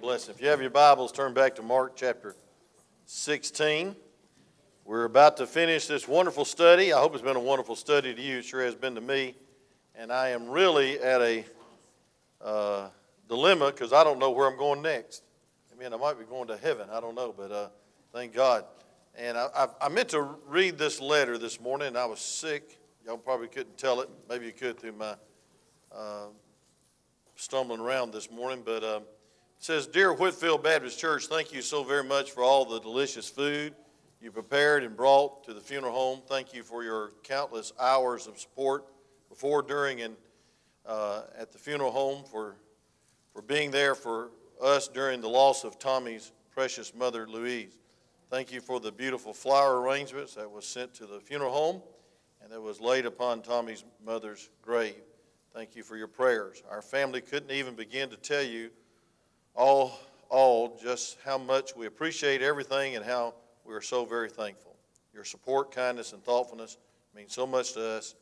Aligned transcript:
blessing. 0.00 0.32
If 0.32 0.40
you 0.40 0.48
have 0.48 0.60
your 0.60 0.70
Bibles, 0.70 1.10
turn 1.10 1.34
back 1.34 1.56
to 1.56 1.62
Mark 1.62 1.96
chapter 1.96 2.36
16. 3.06 3.96
We're 4.84 5.04
about 5.04 5.36
to 5.38 5.46
finish 5.46 5.88
this 5.88 6.06
wonderful 6.06 6.44
study. 6.44 6.92
I 6.92 7.00
hope 7.00 7.14
it's 7.14 7.22
been 7.22 7.34
a 7.34 7.40
wonderful 7.40 7.74
study 7.74 8.14
to 8.14 8.22
you. 8.22 8.38
It 8.38 8.44
sure 8.44 8.62
has 8.62 8.76
been 8.76 8.94
to 8.94 9.00
me. 9.00 9.34
And 9.96 10.12
I 10.12 10.28
am 10.28 10.48
really 10.48 11.00
at 11.00 11.20
a 11.20 11.44
uh, 12.40 12.88
dilemma 13.28 13.72
because 13.72 13.92
I 13.92 14.04
don't 14.04 14.20
know 14.20 14.30
where 14.30 14.46
I'm 14.46 14.56
going 14.56 14.82
next. 14.82 15.24
I 15.72 15.82
mean, 15.82 15.92
I 15.92 15.96
might 15.96 16.16
be 16.16 16.24
going 16.24 16.46
to 16.48 16.56
heaven. 16.56 16.88
I 16.92 17.00
don't 17.00 17.16
know, 17.16 17.34
but 17.36 17.50
uh, 17.50 17.68
thank 18.12 18.32
God. 18.32 18.66
And 19.16 19.36
I, 19.36 19.48
I, 19.52 19.66
I 19.82 19.88
meant 19.88 20.10
to 20.10 20.22
read 20.46 20.78
this 20.78 21.00
letter 21.00 21.38
this 21.38 21.60
morning, 21.60 21.96
I 21.96 22.04
was 22.04 22.20
sick. 22.20 22.78
Y'all 23.04 23.18
probably 23.18 23.48
couldn't 23.48 23.76
tell 23.76 24.00
it. 24.00 24.08
Maybe 24.28 24.46
you 24.46 24.52
could 24.52 24.78
through 24.78 24.92
my 24.92 25.16
uh, 25.92 26.26
stumbling 27.34 27.80
around 27.80 28.12
this 28.12 28.30
morning, 28.30 28.62
but 28.64 28.84
um, 28.84 29.02
says, 29.58 29.86
Dear 29.86 30.12
Whitfield 30.12 30.62
Baptist 30.62 30.98
Church, 30.98 31.26
thank 31.26 31.52
you 31.52 31.62
so 31.62 31.82
very 31.82 32.04
much 32.04 32.30
for 32.30 32.42
all 32.42 32.64
the 32.64 32.80
delicious 32.80 33.28
food 33.28 33.74
you 34.20 34.32
prepared 34.32 34.82
and 34.82 34.96
brought 34.96 35.44
to 35.44 35.54
the 35.54 35.60
funeral 35.60 35.92
home. 35.92 36.20
Thank 36.26 36.52
you 36.52 36.62
for 36.62 36.82
your 36.82 37.12
countless 37.22 37.72
hours 37.78 38.26
of 38.26 38.38
support 38.38 38.84
before, 39.28 39.62
during, 39.62 40.00
and 40.00 40.16
uh, 40.86 41.22
at 41.36 41.52
the 41.52 41.58
funeral 41.58 41.90
home, 41.90 42.24
for, 42.24 42.56
for 43.32 43.42
being 43.42 43.70
there 43.70 43.94
for 43.94 44.30
us 44.60 44.88
during 44.88 45.20
the 45.20 45.28
loss 45.28 45.64
of 45.64 45.78
Tommy's 45.78 46.32
precious 46.50 46.94
mother, 46.94 47.28
Louise. 47.28 47.78
Thank 48.30 48.52
you 48.52 48.60
for 48.60 48.80
the 48.80 48.92
beautiful 48.92 49.32
flower 49.32 49.80
arrangements 49.80 50.34
that 50.34 50.50
was 50.50 50.66
sent 50.66 50.94
to 50.94 51.06
the 51.06 51.20
funeral 51.20 51.52
home 51.52 51.82
and 52.42 52.52
that 52.52 52.60
was 52.60 52.80
laid 52.80 53.06
upon 53.06 53.42
Tommy's 53.42 53.84
mother's 54.04 54.50
grave. 54.62 54.94
Thank 55.54 55.76
you 55.76 55.82
for 55.82 55.96
your 55.96 56.08
prayers. 56.08 56.62
Our 56.70 56.82
family 56.82 57.20
couldn't 57.20 57.50
even 57.50 57.74
begin 57.74 58.10
to 58.10 58.16
tell 58.16 58.42
you 58.42 58.70
all, 59.58 59.98
all 60.30 60.78
just 60.80 61.18
how 61.24 61.36
much 61.36 61.74
we 61.76 61.86
appreciate 61.86 62.42
everything 62.42 62.94
and 62.96 63.04
how 63.04 63.34
we 63.64 63.74
are 63.74 63.82
so 63.82 64.04
very 64.04 64.30
thankful. 64.30 64.76
Your 65.12 65.24
support, 65.24 65.74
kindness, 65.74 66.12
and 66.12 66.22
thoughtfulness 66.24 66.78
mean 67.14 67.28
so 67.28 67.46
much 67.46 67.72
to 67.72 67.84
us 67.84 68.14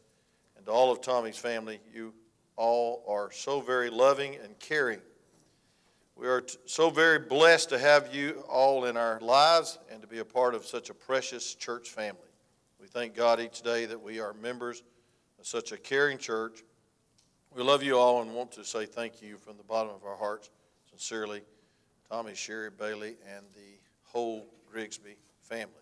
and 0.56 0.64
to 0.64 0.72
all 0.72 0.90
of 0.90 1.02
Tommy's 1.02 1.36
family. 1.36 1.78
You 1.94 2.14
all 2.56 3.04
are 3.06 3.30
so 3.30 3.60
very 3.60 3.90
loving 3.90 4.36
and 4.42 4.58
caring. 4.58 5.00
We 6.16 6.26
are 6.26 6.40
t- 6.40 6.56
so 6.64 6.88
very 6.88 7.18
blessed 7.18 7.68
to 7.68 7.78
have 7.78 8.14
you 8.14 8.42
all 8.48 8.86
in 8.86 8.96
our 8.96 9.20
lives 9.20 9.78
and 9.92 10.00
to 10.00 10.08
be 10.08 10.20
a 10.20 10.24
part 10.24 10.54
of 10.54 10.64
such 10.64 10.88
a 10.88 10.94
precious 10.94 11.54
church 11.54 11.90
family. 11.90 12.20
We 12.80 12.86
thank 12.86 13.14
God 13.14 13.40
each 13.40 13.60
day 13.60 13.84
that 13.84 14.00
we 14.00 14.20
are 14.20 14.32
members 14.32 14.82
of 15.38 15.46
such 15.46 15.72
a 15.72 15.76
caring 15.76 16.16
church 16.16 16.62
we 17.56 17.62
love 17.62 17.82
you 17.82 17.96
all 17.96 18.20
and 18.20 18.34
want 18.34 18.52
to 18.52 18.64
say 18.66 18.84
thank 18.84 19.22
you 19.22 19.38
from 19.38 19.56
the 19.56 19.62
bottom 19.62 19.94
of 19.94 20.04
our 20.04 20.16
hearts, 20.16 20.50
sincerely, 20.96 21.42
Tommy, 22.08 22.34
Sherry, 22.34 22.70
Bailey, 22.70 23.16
and 23.36 23.44
the 23.54 23.78
whole 24.04 24.46
Grigsby 24.72 25.16
family. 25.42 25.74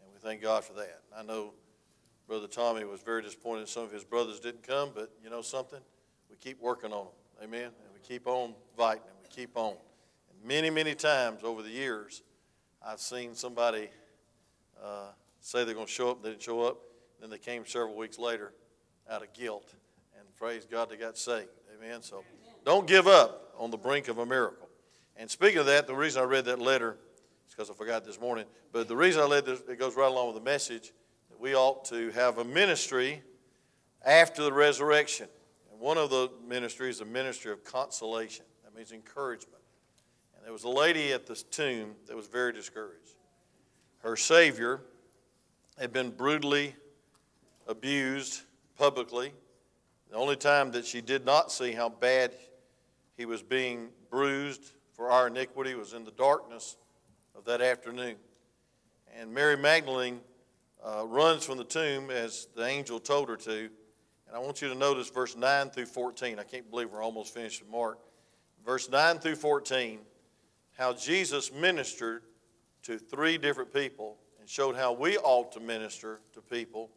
And 0.00 0.10
we 0.10 0.18
thank 0.18 0.40
God 0.40 0.64
for 0.64 0.72
that. 0.74 1.02
I 1.14 1.22
know 1.22 1.52
Brother 2.26 2.46
Tommy 2.46 2.84
was 2.86 3.02
very 3.02 3.20
disappointed 3.20 3.68
some 3.68 3.82
of 3.82 3.92
his 3.92 4.02
brothers 4.02 4.40
didn't 4.40 4.66
come, 4.66 4.92
but 4.94 5.10
you 5.22 5.28
know 5.28 5.42
something? 5.42 5.80
We 6.30 6.36
keep 6.36 6.58
working 6.58 6.90
on 6.90 7.04
them. 7.04 7.48
Amen? 7.50 7.64
And 7.64 7.92
we 7.92 8.00
keep 8.02 8.26
on 8.26 8.54
fighting 8.78 9.02
and 9.06 9.16
we 9.22 9.28
keep 9.28 9.58
on. 9.58 9.74
And 10.30 10.48
many, 10.48 10.70
many 10.70 10.94
times 10.94 11.44
over 11.44 11.62
the 11.62 11.68
years, 11.68 12.22
I've 12.82 13.00
seen 13.00 13.34
somebody 13.34 13.90
uh, 14.82 15.08
say 15.40 15.64
they're 15.64 15.74
going 15.74 15.86
to 15.86 15.92
show 15.92 16.12
up, 16.12 16.22
they 16.22 16.30
didn't 16.30 16.42
show 16.42 16.62
up, 16.62 16.78
then 17.20 17.28
they 17.28 17.38
came 17.38 17.66
several 17.66 17.94
weeks 17.94 18.18
later 18.18 18.54
out 19.10 19.22
of 19.22 19.34
guilt 19.34 19.74
And 20.18 20.26
praise 20.36 20.64
God 20.64 20.88
they 20.88 20.96
got 20.96 21.18
saved. 21.18 21.50
Amen. 21.76 22.00
So 22.00 22.24
don't 22.64 22.86
give 22.86 23.06
up 23.06 23.45
on 23.58 23.70
the 23.70 23.76
brink 23.76 24.08
of 24.08 24.18
a 24.18 24.26
miracle. 24.26 24.68
And 25.16 25.30
speaking 25.30 25.58
of 25.58 25.66
that, 25.66 25.86
the 25.86 25.94
reason 25.94 26.22
I 26.22 26.24
read 26.24 26.44
that 26.46 26.60
letter 26.60 26.96
is 27.46 27.54
because 27.54 27.70
I 27.70 27.74
forgot 27.74 28.04
this 28.04 28.20
morning. 28.20 28.44
But 28.72 28.88
the 28.88 28.96
reason 28.96 29.22
I 29.22 29.28
read 29.28 29.46
this, 29.46 29.60
it 29.68 29.78
goes 29.78 29.96
right 29.96 30.08
along 30.08 30.34
with 30.34 30.36
the 30.36 30.50
message 30.50 30.92
that 31.30 31.40
we 31.40 31.54
ought 31.54 31.84
to 31.86 32.10
have 32.10 32.38
a 32.38 32.44
ministry 32.44 33.22
after 34.04 34.42
the 34.42 34.52
resurrection. 34.52 35.28
And 35.70 35.80
one 35.80 35.98
of 35.98 36.10
the 36.10 36.30
ministries 36.46 36.96
is 36.96 37.00
a 37.00 37.06
ministry 37.06 37.52
of 37.52 37.64
consolation. 37.64 38.44
That 38.64 38.74
means 38.74 38.92
encouragement. 38.92 39.62
And 40.36 40.44
there 40.44 40.52
was 40.52 40.64
a 40.64 40.68
lady 40.68 41.12
at 41.12 41.26
this 41.26 41.42
tomb 41.42 41.94
that 42.06 42.16
was 42.16 42.26
very 42.26 42.52
discouraged. 42.52 43.14
Her 43.98 44.16
Savior 44.16 44.82
had 45.78 45.92
been 45.92 46.10
brutally 46.10 46.74
abused 47.66 48.42
publicly 48.78 49.32
the 50.10 50.16
only 50.16 50.36
time 50.36 50.70
that 50.72 50.86
she 50.86 51.00
did 51.00 51.24
not 51.24 51.50
see 51.50 51.72
how 51.72 51.88
bad 51.88 52.32
he 53.16 53.24
was 53.24 53.42
being 53.42 53.88
bruised 54.10 54.72
for 54.96 55.10
our 55.10 55.26
iniquity 55.26 55.74
was 55.74 55.92
in 55.92 56.04
the 56.04 56.10
darkness 56.12 56.76
of 57.34 57.44
that 57.44 57.60
afternoon. 57.60 58.16
And 59.14 59.32
Mary 59.32 59.56
Magdalene 59.56 60.20
uh, 60.82 61.04
runs 61.06 61.44
from 61.44 61.58
the 61.58 61.64
tomb 61.64 62.10
as 62.10 62.48
the 62.56 62.64
angel 62.64 62.98
told 62.98 63.28
her 63.28 63.36
to. 63.36 63.68
And 64.26 64.34
I 64.34 64.38
want 64.38 64.62
you 64.62 64.68
to 64.68 64.74
notice 64.74 65.10
verse 65.10 65.36
9 65.36 65.70
through 65.70 65.86
14. 65.86 66.38
I 66.38 66.44
can't 66.44 66.70
believe 66.70 66.90
we're 66.90 67.02
almost 67.02 67.34
finished 67.34 67.62
with 67.62 67.70
Mark. 67.70 67.98
Verse 68.64 68.90
9 68.90 69.18
through 69.18 69.36
14, 69.36 70.00
how 70.76 70.94
Jesus 70.94 71.52
ministered 71.52 72.22
to 72.82 72.98
three 72.98 73.38
different 73.38 73.72
people 73.72 74.16
and 74.40 74.48
showed 74.48 74.76
how 74.76 74.92
we 74.92 75.18
ought 75.18 75.52
to 75.52 75.60
minister 75.60 76.20
to 76.32 76.40
people 76.40 76.90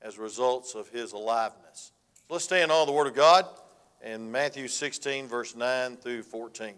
as 0.00 0.18
results 0.18 0.74
of 0.74 0.88
his 0.88 1.12
aliveness. 1.12 1.92
Let's 2.28 2.44
stand 2.44 2.72
on 2.72 2.86
the 2.86 2.92
Word 2.92 3.06
of 3.06 3.14
God 3.14 3.46
in 4.04 4.30
Matthew 4.30 4.68
16, 4.68 5.26
verse 5.26 5.56
9 5.56 5.96
through 5.96 6.22
14. 6.22 6.74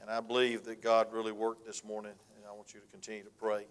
And 0.00 0.08
I 0.08 0.20
believe 0.20 0.64
that 0.64 0.80
God 0.80 1.12
really 1.12 1.32
worked 1.32 1.66
this 1.66 1.84
morning, 1.84 2.12
and 2.36 2.44
I 2.48 2.52
want 2.52 2.72
you 2.72 2.80
to 2.80 2.86
continue 2.86 3.24
to 3.24 3.30
pray 3.30 3.64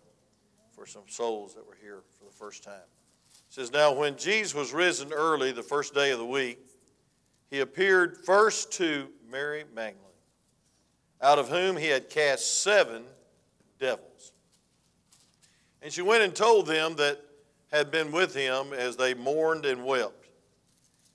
for 0.74 0.86
some 0.86 1.04
souls 1.08 1.56
that 1.56 1.66
were 1.66 1.78
here 1.82 2.02
for 2.20 2.26
the 2.26 2.32
first 2.32 2.62
time. 2.62 2.74
It 2.74 3.54
says, 3.54 3.72
Now 3.72 3.94
when 3.94 4.18
Jesus 4.18 4.54
was 4.54 4.74
risen 4.74 5.14
early 5.14 5.54
the 5.54 5.64
first 5.64 5.94
day 5.94 6.12
of 6.12 6.20
the 6.20 6.26
week, 6.26 6.60
he 7.50 7.62
appeared 7.62 8.18
first 8.26 8.74
to 8.74 9.08
Mary 9.32 9.64
Magdalene, 9.74 10.02
out 11.22 11.40
of 11.40 11.48
whom 11.48 11.78
he 11.78 11.88
had 11.88 12.10
cast 12.10 12.64
seven 12.64 13.04
devils. 13.80 14.34
And 15.82 15.94
she 15.94 16.02
went 16.02 16.24
and 16.24 16.36
told 16.36 16.68
them 16.68 16.96
that 16.98 17.22
had 17.72 17.92
been 17.92 18.12
with 18.12 18.36
him 18.36 18.74
as 18.74 18.98
they 18.98 19.14
mourned 19.14 19.66
and 19.66 19.86
wept. 19.86 20.25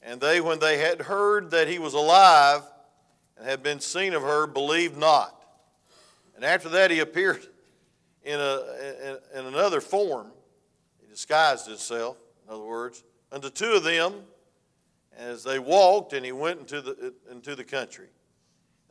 And 0.02 0.20
they, 0.20 0.40
when 0.40 0.58
they 0.58 0.78
had 0.78 1.02
heard 1.02 1.50
that 1.50 1.68
he 1.68 1.78
was 1.78 1.94
alive 1.94 2.62
and 3.36 3.46
had 3.46 3.62
been 3.62 3.80
seen 3.80 4.14
of 4.14 4.22
her, 4.22 4.46
believed 4.46 4.96
not. 4.96 5.36
And 6.34 6.44
after 6.44 6.70
that, 6.70 6.90
he 6.90 7.00
appeared 7.00 7.46
in, 8.24 8.40
a, 8.40 9.18
in, 9.34 9.40
in 9.40 9.46
another 9.46 9.80
form. 9.80 10.28
He 11.00 11.06
disguised 11.06 11.66
himself, 11.66 12.16
in 12.46 12.54
other 12.54 12.64
words, 12.64 13.04
unto 13.30 13.50
two 13.50 13.72
of 13.72 13.84
them 13.84 14.14
as 15.18 15.44
they 15.44 15.58
walked, 15.58 16.14
and 16.14 16.24
he 16.24 16.32
went 16.32 16.60
into 16.60 16.80
the, 16.80 17.12
into 17.30 17.54
the 17.54 17.64
country. 17.64 18.08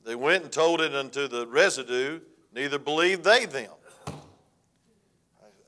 They 0.05 0.15
went 0.15 0.43
and 0.43 0.51
told 0.51 0.79
it 0.79 0.93
unto 0.93 1.27
the 1.27 1.47
residue, 1.47 2.19
neither 2.53 2.77
believed 2.77 3.23
they 3.23 3.45
them. 3.45 3.71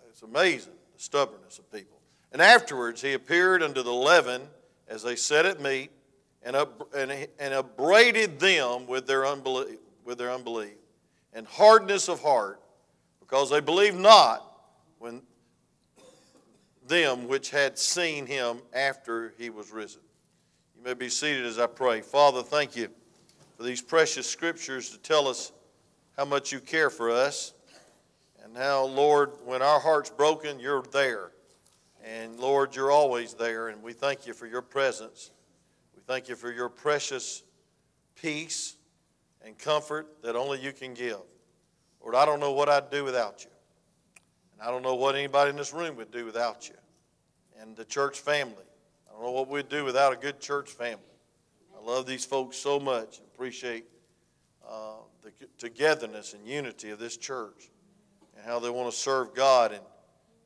It's 0.10 0.22
amazing, 0.22 0.74
the 0.94 1.02
stubbornness 1.02 1.58
of 1.58 1.72
people. 1.72 2.00
And 2.32 2.42
afterwards, 2.44 3.02
he 3.02 3.14
appeared 3.14 3.64
unto 3.64 3.82
the 3.82 3.90
eleven 3.90 4.44
as 4.92 5.02
they 5.02 5.16
sat 5.16 5.46
at 5.46 5.62
meat 5.62 5.90
and, 6.44 6.56
up, 6.56 6.94
and, 6.94 7.12
and 7.40 7.54
upbraided 7.54 8.40
them 8.40 8.86
with 8.86 9.08
their, 9.08 9.26
unbelief, 9.26 9.78
with 10.04 10.18
their 10.18 10.32
unbelief 10.32 10.74
and 11.34 11.48
hardness 11.48 12.10
of 12.10 12.22
heart, 12.22 12.60
because 13.22 13.50
they 13.50 13.62
believed 13.62 13.98
not 13.98 14.46
when 15.00 15.22
them 16.88 17.30
which 17.30 17.52
had 17.52 17.80
seen 17.80 18.26
him 18.26 18.58
after 18.74 19.34
he 19.38 19.50
was 19.50 19.72
risen. 19.72 20.02
You 20.76 20.84
may 20.84 20.94
be 20.94 21.08
seated 21.08 21.46
as 21.46 21.58
I 21.58 21.68
pray. 21.68 22.02
Father, 22.02 22.44
thank 22.44 22.76
you 22.76 22.90
for 23.56 23.64
these 23.64 23.82
precious 23.82 24.28
scriptures 24.28 24.90
to 24.90 24.98
tell 24.98 25.30
us 25.30 25.54
how 26.18 26.26
much 26.26 26.52
you 26.52 26.60
care 26.60 26.90
for 26.90 27.10
us 27.10 27.54
and 28.44 28.58
how, 28.58 28.88
Lord, 28.88 29.32
when 29.46 29.62
our 29.62 29.80
heart's 29.80 30.10
broken, 30.10 30.60
you're 30.60 30.84
there. 30.92 31.32
And 32.04 32.40
Lord, 32.40 32.76
you're 32.76 32.92
always 32.92 33.34
there, 33.34 33.68
and 33.68 33.84
we 33.84 33.94
thank 33.94 34.26
you 34.26 34.34
for 34.34 34.48
your 34.48 34.62
presence. 34.62 35.32
We 35.96 36.02
thank 36.06 36.30
you 36.30 36.36
for 36.36 36.52
your 36.52 36.70
precious 36.70 37.44
peace 38.16 38.76
and 39.44 39.58
comfort 39.58 40.22
that 40.24 40.36
only 40.36 40.60
you 40.60 40.72
can 40.72 40.94
give. 40.94 41.22
Lord, 42.02 42.16
I 42.16 42.26
don't 42.26 42.40
know 42.40 42.52
what 42.52 42.70
I'd 42.70 42.90
do 42.90 43.04
without 43.04 43.44
you. 43.44 43.52
And 44.54 44.68
I 44.68 44.72
don't 44.72 44.82
know 44.82 44.96
what 44.96 45.16
anybody 45.16 45.52
in 45.52 45.56
this 45.56 45.74
room 45.74 45.96
would 45.98 46.12
do 46.12 46.26
without 46.26 46.68
you. 46.68 46.76
And 47.60 47.76
the 47.76 47.86
church 47.86 48.20
family. 48.20 48.56
I 49.08 49.14
don't 49.14 49.24
know 49.24 49.32
what 49.32 49.48
we'd 49.48 49.70
do 49.70 49.84
without 49.84 50.14
a 50.14 50.16
good 50.16 50.40
church 50.40 50.72
family. 50.72 51.04
I 51.78 51.84
love 51.84 52.06
these 52.06 52.26
folks 52.26 52.58
so 52.58 52.80
much 52.80 53.20
and 53.20 53.28
appreciate 53.34 53.86
uh, 54.68 54.96
the 55.22 55.32
togetherness 55.58 56.34
and 56.34 56.48
unity 56.48 56.90
of 56.90 57.00
this 57.00 57.18
church 57.18 57.70
and 58.36 58.46
how 58.46 58.60
they 58.60 58.70
want 58.70 58.92
to 58.92 58.98
serve 58.98 59.36
God 59.36 59.72
and 59.72 59.82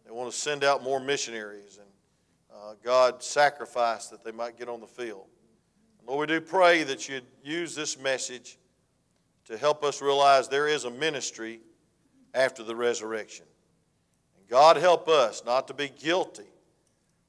they 0.06 0.12
want 0.12 0.32
to 0.32 0.38
send 0.38 0.64
out 0.64 0.84
more 0.84 1.00
missionaries, 1.00 1.80
and 1.80 1.90
uh, 2.54 2.76
God 2.84 3.24
sacrificed 3.24 4.12
that 4.12 4.24
they 4.24 4.32
might 4.32 4.58
get 4.58 4.70
on 4.70 4.80
the 4.80 4.88
field. 4.88 5.26
Lord, 6.06 6.30
we 6.30 6.36
do 6.36 6.42
pray 6.42 6.84
that 6.84 7.10
you'd 7.10 7.26
use 7.44 7.74
this 7.74 8.00
message 8.00 8.60
to 9.46 9.58
help 9.58 9.84
us 9.84 10.02
realize 10.02 10.48
there 10.48 10.68
is 10.68 10.86
a 10.86 10.92
ministry 10.92 11.60
after 12.34 12.64
the 12.64 12.76
resurrection. 12.76 13.46
And 14.38 14.48
God 14.48 14.78
help 14.78 15.08
us 15.08 15.44
not 15.46 15.68
to 15.68 15.74
be 15.74 15.90
guilty, 15.90 16.46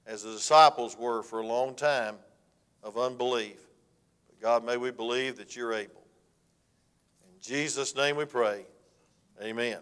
as 0.07 0.23
the 0.23 0.33
disciples 0.33 0.97
were 0.99 1.23
for 1.23 1.41
a 1.41 1.47
long 1.47 1.75
time, 1.75 2.17
of 2.83 2.99
unbelief. 2.99 3.59
But 4.29 4.41
God, 4.41 4.65
may 4.65 4.77
we 4.77 4.91
believe 4.91 5.37
that 5.39 5.57
you're 5.57 5.73
able. 5.73 6.07
In 7.25 7.41
Jesus' 7.41 7.97
name 7.97 8.17
we 8.17 8.27
pray. 8.27 8.65
Amen. 9.43 9.79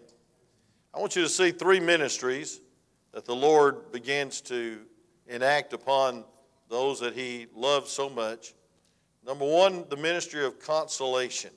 I 0.93 0.99
want 0.99 1.15
you 1.15 1.21
to 1.21 1.29
see 1.29 1.51
three 1.51 1.79
ministries 1.79 2.61
that 3.15 3.23
the 3.23 3.35
Lord 3.35 3.93
begins 3.93 4.41
to 4.41 4.81
enact 5.27 5.71
upon 5.71 6.25
those 6.69 6.99
that 6.99 7.13
He 7.13 7.47
loves 7.55 7.89
so 7.89 8.09
much. 8.09 8.53
Number 9.25 9.45
one, 9.45 9.85
the 9.89 9.95
ministry 9.95 10.45
of 10.45 10.59
consolation. 10.59 11.51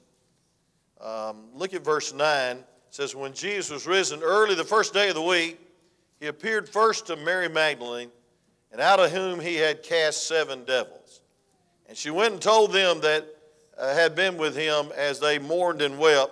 Um, 1.01 1.47
look 1.53 1.75
at 1.75 1.85
verse 1.85 2.15
9. 2.15 2.59
It 2.59 2.65
says, 2.91 3.17
When 3.17 3.33
Jesus 3.33 3.71
was 3.73 3.89
risen 3.89 4.23
early 4.23 4.55
the 4.55 4.63
first 4.63 4.95
day 4.95 5.09
of 5.09 5.17
the 5.17 5.23
week, 5.23 5.59
he 6.21 6.29
appeared 6.29 6.69
first 6.69 7.09
to 7.09 7.17
Mary 7.17 7.49
Magdalene, 7.49 8.11
and 8.71 8.81
out 8.81 9.01
of 9.01 9.11
whom 9.11 9.41
he 9.41 9.57
had 9.57 9.83
cast 9.83 10.29
seven 10.29 10.63
devils. 10.63 11.23
And 11.89 11.97
she 11.97 12.11
went 12.11 12.35
and 12.35 12.43
told 12.43 12.73
them 12.73 13.01
that 13.01 13.27
uh, 13.77 13.95
had 13.95 14.15
been 14.15 14.39
with 14.39 14.55
him 14.55 14.93
as 14.97 15.19
they 15.19 15.41
mourned 15.41 15.83
and 15.83 15.99
wept. 15.99 16.31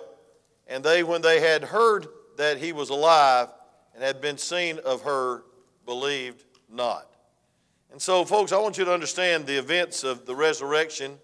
And 0.67 0.85
they, 0.85 1.03
when 1.03 1.21
they 1.21 1.41
had 1.41 1.65
heard 1.65 2.07
that 2.37 2.59
he 2.59 2.71
was 2.71 2.89
alive 2.89 3.49
and 3.97 4.05
had 4.05 4.21
been 4.21 4.37
seen 4.37 4.77
of 4.85 5.01
her, 5.01 5.43
believed 5.87 6.43
not. 6.71 7.15
And 7.91 7.99
so, 7.99 8.23
folks, 8.23 8.51
I 8.51 8.59
want 8.59 8.77
you 8.77 8.85
to 8.85 8.93
understand 8.93 9.47
the 9.47 9.57
events 9.57 10.03
of 10.03 10.27
the 10.27 10.35
resurrection. 10.35 11.17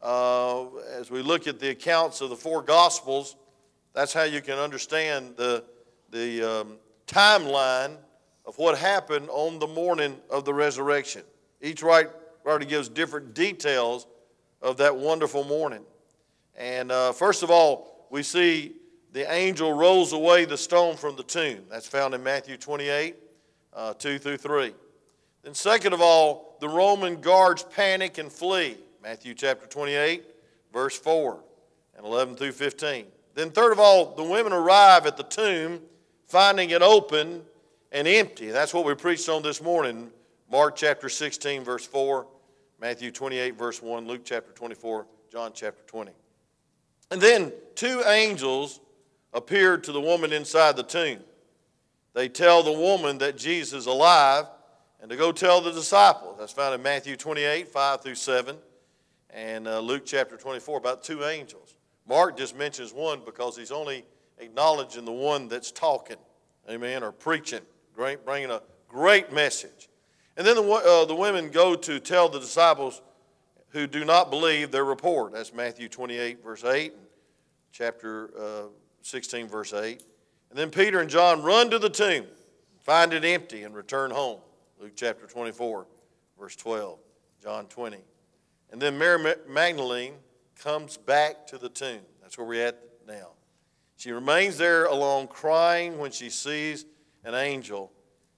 Uh, 0.00 0.64
as 0.98 1.10
we 1.10 1.20
look 1.20 1.46
at 1.46 1.60
the 1.60 1.68
accounts 1.68 2.22
of 2.22 2.30
the 2.30 2.36
four 2.36 2.62
Gospels, 2.62 3.36
that's 3.92 4.14
how 4.14 4.22
you 4.22 4.40
can 4.40 4.56
understand 4.56 5.36
the, 5.36 5.62
the 6.10 6.42
um, 6.42 6.78
timeline 7.06 7.98
of 8.46 8.56
what 8.56 8.78
happened 8.78 9.28
on 9.28 9.58
the 9.58 9.66
morning 9.66 10.16
of 10.30 10.46
the 10.46 10.54
resurrection. 10.54 11.22
Each 11.60 11.82
writer 11.82 12.10
gives 12.66 12.88
different 12.88 13.34
details 13.34 14.06
of 14.62 14.78
that 14.78 14.96
wonderful 14.96 15.44
morning. 15.44 15.82
And 16.56 16.90
uh, 16.90 17.12
first 17.12 17.42
of 17.42 17.50
all, 17.50 18.06
we 18.08 18.22
see 18.22 18.76
the 19.16 19.32
angel 19.32 19.72
rolls 19.72 20.12
away 20.12 20.44
the 20.44 20.58
stone 20.58 20.94
from 20.94 21.16
the 21.16 21.22
tomb. 21.22 21.62
That's 21.70 21.88
found 21.88 22.12
in 22.12 22.22
Matthew 22.22 22.58
28, 22.58 23.16
uh, 23.72 23.94
2 23.94 24.18
through 24.18 24.36
3. 24.36 24.74
Then, 25.42 25.54
second 25.54 25.94
of 25.94 26.02
all, 26.02 26.58
the 26.60 26.68
Roman 26.68 27.22
guards 27.22 27.62
panic 27.62 28.18
and 28.18 28.30
flee. 28.30 28.76
Matthew 29.02 29.32
chapter 29.32 29.66
28, 29.66 30.22
verse 30.70 30.98
4 30.98 31.40
and 31.96 32.04
11 32.04 32.36
through 32.36 32.52
15. 32.52 33.06
Then, 33.34 33.52
third 33.52 33.72
of 33.72 33.80
all, 33.80 34.14
the 34.14 34.22
women 34.22 34.52
arrive 34.52 35.06
at 35.06 35.16
the 35.16 35.22
tomb, 35.22 35.80
finding 36.26 36.68
it 36.68 36.82
open 36.82 37.40
and 37.92 38.06
empty. 38.06 38.50
That's 38.50 38.74
what 38.74 38.84
we 38.84 38.94
preached 38.94 39.30
on 39.30 39.40
this 39.40 39.62
morning. 39.62 40.10
Mark 40.52 40.76
chapter 40.76 41.08
16, 41.08 41.64
verse 41.64 41.86
4, 41.86 42.26
Matthew 42.82 43.10
28, 43.10 43.56
verse 43.56 43.80
1, 43.80 44.06
Luke 44.06 44.26
chapter 44.26 44.52
24, 44.52 45.06
John 45.32 45.52
chapter 45.54 45.82
20. 45.86 46.12
And 47.10 47.18
then 47.18 47.50
two 47.74 48.02
angels 48.06 48.80
appeared 49.32 49.84
to 49.84 49.92
the 49.92 50.00
woman 50.00 50.32
inside 50.32 50.76
the 50.76 50.82
tomb. 50.82 51.20
They 52.14 52.28
tell 52.28 52.62
the 52.62 52.72
woman 52.72 53.18
that 53.18 53.36
Jesus 53.36 53.80
is 53.80 53.86
alive 53.86 54.46
and 55.00 55.10
to 55.10 55.16
go 55.16 55.32
tell 55.32 55.60
the 55.60 55.72
disciples. 55.72 56.36
That's 56.38 56.52
found 56.52 56.74
in 56.74 56.82
Matthew 56.82 57.16
28, 57.16 57.68
5 57.68 58.02
through 58.02 58.14
7, 58.14 58.56
and 59.30 59.68
uh, 59.68 59.80
Luke 59.80 60.04
chapter 60.06 60.36
24, 60.36 60.78
about 60.78 61.04
two 61.04 61.24
angels. 61.24 61.74
Mark 62.08 62.36
just 62.36 62.56
mentions 62.56 62.92
one 62.92 63.20
because 63.24 63.56
he's 63.56 63.70
only 63.70 64.04
acknowledging 64.38 65.04
the 65.04 65.12
one 65.12 65.48
that's 65.48 65.70
talking, 65.70 66.16
amen, 66.70 67.02
or 67.02 67.12
preaching, 67.12 67.60
great, 67.94 68.24
bringing 68.24 68.50
a 68.50 68.62
great 68.88 69.32
message. 69.32 69.88
And 70.36 70.46
then 70.46 70.56
the, 70.56 70.62
uh, 70.62 71.04
the 71.04 71.14
women 71.14 71.50
go 71.50 71.74
to 71.74 72.00
tell 72.00 72.28
the 72.28 72.40
disciples 72.40 73.02
who 73.70 73.86
do 73.86 74.04
not 74.04 74.30
believe 74.30 74.70
their 74.70 74.84
report. 74.84 75.32
That's 75.32 75.52
Matthew 75.52 75.88
28, 75.88 76.42
verse 76.42 76.64
8, 76.64 76.92
chapter 77.72 78.30
uh, 78.38 78.62
16, 79.06 79.46
verse 79.46 79.72
8. 79.72 80.02
And 80.50 80.58
then 80.58 80.70
Peter 80.70 81.00
and 81.00 81.08
John 81.08 81.42
run 81.42 81.70
to 81.70 81.78
the 81.78 81.88
tomb, 81.88 82.26
find 82.80 83.12
it 83.12 83.24
empty, 83.24 83.62
and 83.62 83.74
return 83.74 84.10
home. 84.10 84.40
Luke 84.80 84.92
chapter 84.96 85.26
24, 85.26 85.86
verse 86.38 86.56
12, 86.56 86.98
John 87.42 87.66
20. 87.66 87.98
And 88.72 88.82
then 88.82 88.98
Mary 88.98 89.34
Magdalene 89.48 90.14
comes 90.58 90.96
back 90.96 91.46
to 91.48 91.58
the 91.58 91.68
tomb. 91.68 92.00
That's 92.20 92.36
where 92.36 92.46
we're 92.46 92.66
at 92.66 92.78
now. 93.06 93.30
She 93.96 94.10
remains 94.10 94.58
there 94.58 94.86
alone, 94.86 95.28
crying 95.28 95.98
when 95.98 96.10
she 96.10 96.28
sees 96.28 96.84
an 97.24 97.34
angel. 97.34 97.92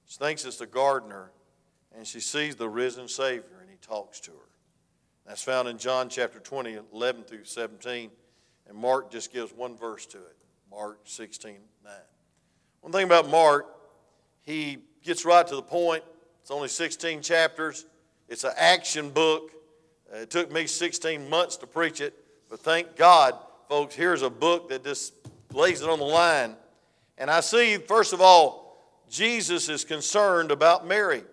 She 0.07 0.19
thinks 0.19 0.45
it's 0.45 0.59
the 0.59 0.67
gardener, 0.67 1.33
and 1.97 2.07
she 2.07 2.21
sees 2.21 2.57
the 2.57 2.69
risen 2.69 3.09
Savior, 3.09 3.59
and 3.61 3.71
he 3.71 3.77
talks 3.77 4.21
to 4.21 4.33
her. 4.33 4.37
That's 5.27 5.43
found 5.43 5.67
in 5.69 5.79
John 5.79 6.09
chapter 6.09 6.39
20, 6.39 6.79
11 6.93 7.25
through 7.25 7.45
17. 7.45 8.11
And 8.69 8.77
Mark 8.77 9.11
just 9.11 9.33
gives 9.33 9.53
one 9.53 9.75
verse 9.75 10.05
to 10.07 10.19
it 10.19 10.38
Mark 10.71 11.01
16, 11.05 11.57
9. 11.85 11.93
One 12.81 12.93
thing 12.93 13.05
about 13.05 13.29
Mark, 13.29 13.67
he 14.43 14.79
gets 15.03 15.25
right 15.25 15.47
to 15.47 15.57
the 15.57 15.63
point. 15.63 16.05
It's 16.43 16.51
only 16.51 16.69
16 16.69 17.23
chapters. 17.23 17.87
It's 18.29 18.45
an 18.45 18.53
action 18.57 19.11
book. 19.11 19.53
Uh, 20.13 20.19
it 20.19 20.31
took 20.31 20.53
me 20.53 20.67
16 20.67 21.29
months 21.29 21.57
to 21.59 21.67
preach 21.67 22.01
it, 22.01 22.15
but 22.49 22.61
thank 22.61 22.97
God, 22.97 23.35
folks, 23.69 23.95
here's 23.95 24.23
a 24.23 24.31
book 24.31 24.71
that 24.71 24.85
just 24.85 25.13
lays 25.53 25.83
it 25.83 25.89
on 25.89 25.99
the 25.99 26.05
line. 26.05 26.55
And 27.19 27.31
I 27.31 27.41
see, 27.41 27.77
first 27.79 28.13
of 28.13 28.21
all, 28.21 28.69
Jesus 29.11 29.69
is 29.69 29.85
concerned 29.85 30.51
about 30.51 30.87
Mary, 30.87 31.25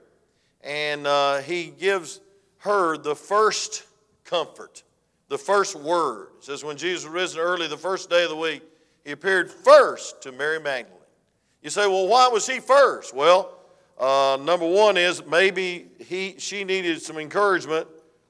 and 0.61 1.05
uh, 1.05 1.37
he 1.39 1.67
gives 1.67 2.21
her 2.59 2.97
the 2.97 3.15
first 3.15 3.83
comfort, 4.23 4.83
the 5.29 5.37
first 5.37 5.75
word. 5.75 6.29
It 6.39 6.45
says, 6.45 6.63
When 6.63 6.77
Jesus 6.77 7.05
was 7.05 7.13
risen 7.13 7.39
early 7.39 7.67
the 7.67 7.77
first 7.77 8.09
day 8.09 8.23
of 8.23 8.29
the 8.29 8.35
week, 8.35 8.63
he 9.05 9.11
appeared 9.11 9.49
first 9.49 10.21
to 10.23 10.31
Mary 10.31 10.59
Magdalene. 10.59 10.99
You 11.61 11.69
say, 11.69 11.87
Well, 11.87 12.07
why 12.07 12.27
was 12.27 12.47
he 12.47 12.59
first? 12.59 13.13
Well, 13.15 13.57
uh, 13.97 14.37
number 14.41 14.67
one 14.67 14.97
is 14.97 15.25
maybe 15.25 15.87
he, 15.99 16.35
she 16.37 16.63
needed 16.65 17.01
some 17.01 17.17
encouragement 17.17 17.87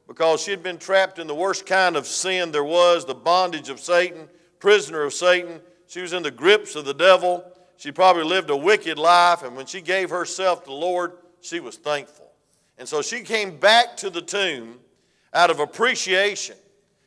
because 0.07 0.41
she 0.41 0.51
had 0.51 0.61
been 0.61 0.77
trapped 0.77 1.17
in 1.17 1.25
the 1.25 1.33
worst 1.33 1.65
kind 1.65 1.95
of 1.95 2.05
sin 2.05 2.51
there 2.51 2.63
was 2.63 3.05
the 3.05 3.15
bondage 3.15 3.69
of 3.69 3.79
Satan, 3.79 4.29
prisoner 4.59 5.01
of 5.01 5.13
Satan. 5.13 5.59
She 5.87 6.01
was 6.01 6.13
in 6.13 6.21
the 6.21 6.29
grips 6.29 6.75
of 6.75 6.85
the 6.85 6.93
devil. 6.93 7.43
She 7.77 7.91
probably 7.91 8.23
lived 8.23 8.49
a 8.49 8.55
wicked 8.55 8.99
life, 8.99 9.43
and 9.43 9.55
when 9.55 9.65
she 9.65 9.81
gave 9.81 10.09
herself 10.09 10.63
to 10.63 10.69
the 10.69 10.75
Lord, 10.75 11.13
she 11.41 11.59
was 11.59 11.77
thankful. 11.77 12.31
And 12.77 12.87
so 12.87 13.01
she 13.01 13.21
came 13.21 13.57
back 13.57 13.97
to 13.97 14.09
the 14.09 14.21
tomb 14.21 14.79
out 15.33 15.49
of 15.49 15.59
appreciation. 15.59 16.55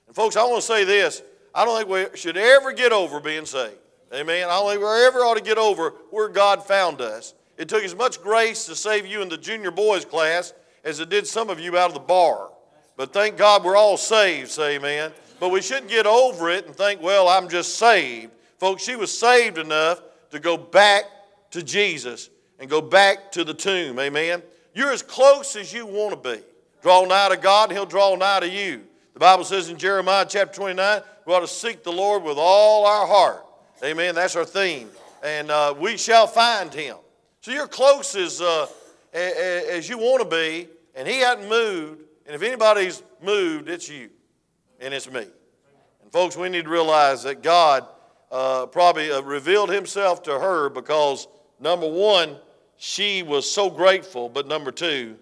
And, 0.06 0.16
folks, 0.16 0.36
I 0.36 0.44
want 0.44 0.56
to 0.56 0.66
say 0.66 0.84
this 0.84 1.22
I 1.58 1.64
don't 1.64 1.76
think 1.76 2.12
we 2.12 2.16
should 2.16 2.36
ever 2.36 2.72
get 2.72 2.92
over 2.92 3.18
being 3.18 3.44
saved. 3.44 3.74
Amen. 4.14 4.44
I 4.44 4.60
don't 4.60 4.70
think 4.70 4.80
we 4.80 5.06
ever 5.06 5.24
ought 5.24 5.38
to 5.38 5.42
get 5.42 5.58
over 5.58 5.90
where 6.10 6.28
God 6.28 6.64
found 6.64 7.00
us. 7.00 7.34
It 7.56 7.68
took 7.68 7.82
as 7.82 7.96
much 7.96 8.22
grace 8.22 8.66
to 8.66 8.76
save 8.76 9.06
you 9.06 9.22
in 9.22 9.28
the 9.28 9.36
junior 9.36 9.72
boys 9.72 10.04
class 10.04 10.54
as 10.84 11.00
it 11.00 11.08
did 11.08 11.26
some 11.26 11.50
of 11.50 11.58
you 11.58 11.76
out 11.76 11.88
of 11.88 11.94
the 11.94 12.00
bar. 12.00 12.50
But 12.96 13.12
thank 13.12 13.36
God 13.36 13.64
we're 13.64 13.74
all 13.74 13.96
saved, 13.96 14.52
say 14.52 14.76
amen. 14.76 15.10
But 15.40 15.48
we 15.48 15.60
shouldn't 15.60 15.88
get 15.88 16.06
over 16.06 16.48
it 16.48 16.66
and 16.66 16.76
think, 16.76 17.02
well, 17.02 17.26
I'm 17.28 17.48
just 17.48 17.74
saved. 17.74 18.30
Folks, 18.58 18.84
she 18.84 18.94
was 18.94 19.16
saved 19.16 19.58
enough 19.58 20.00
to 20.30 20.38
go 20.38 20.56
back 20.56 21.06
to 21.50 21.60
Jesus 21.64 22.30
and 22.60 22.70
go 22.70 22.80
back 22.80 23.32
to 23.32 23.42
the 23.42 23.54
tomb, 23.54 23.98
amen. 23.98 24.44
You're 24.74 24.92
as 24.92 25.02
close 25.02 25.56
as 25.56 25.72
you 25.72 25.86
want 25.86 26.22
to 26.22 26.36
be. 26.36 26.40
Draw 26.82 27.06
nigh 27.06 27.30
to 27.30 27.36
God, 27.36 27.70
and 27.70 27.76
He'll 27.76 27.84
draw 27.84 28.14
nigh 28.14 28.38
to 28.38 28.48
you. 28.48 28.84
The 29.18 29.24
Bible 29.24 29.42
says 29.42 29.68
in 29.68 29.78
Jeremiah 29.78 30.24
chapter 30.28 30.54
29, 30.54 31.02
we 31.26 31.34
ought 31.34 31.40
to 31.40 31.48
seek 31.48 31.82
the 31.82 31.90
Lord 31.90 32.22
with 32.22 32.36
all 32.38 32.86
our 32.86 33.04
heart. 33.04 33.44
Amen. 33.82 34.14
That's 34.14 34.36
our 34.36 34.44
theme. 34.44 34.90
And 35.24 35.50
uh, 35.50 35.74
we 35.76 35.96
shall 35.96 36.28
find 36.28 36.72
Him. 36.72 36.94
So 37.40 37.50
you're 37.50 37.66
close 37.66 38.14
as, 38.14 38.40
uh, 38.40 38.68
as 39.12 39.88
you 39.88 39.98
want 39.98 40.22
to 40.22 40.36
be, 40.36 40.68
and 40.94 41.08
he 41.08 41.18
hadn't 41.18 41.48
moved. 41.48 42.04
And 42.26 42.36
if 42.36 42.44
anybody's 42.44 43.02
moved, 43.20 43.68
it's 43.68 43.88
you, 43.88 44.08
and 44.78 44.94
it's 44.94 45.10
me. 45.10 45.26
And 46.02 46.12
folks, 46.12 46.36
we 46.36 46.48
need 46.48 46.66
to 46.66 46.70
realize 46.70 47.24
that 47.24 47.42
God 47.42 47.88
uh, 48.30 48.66
probably 48.66 49.10
uh, 49.10 49.20
revealed 49.22 49.70
himself 49.70 50.22
to 50.22 50.38
her 50.38 50.70
because, 50.70 51.26
number 51.58 51.90
one, 51.90 52.36
she 52.76 53.24
was 53.24 53.50
so 53.50 53.68
grateful, 53.68 54.28
but 54.28 54.46
number 54.46 54.70
two, 54.70 55.16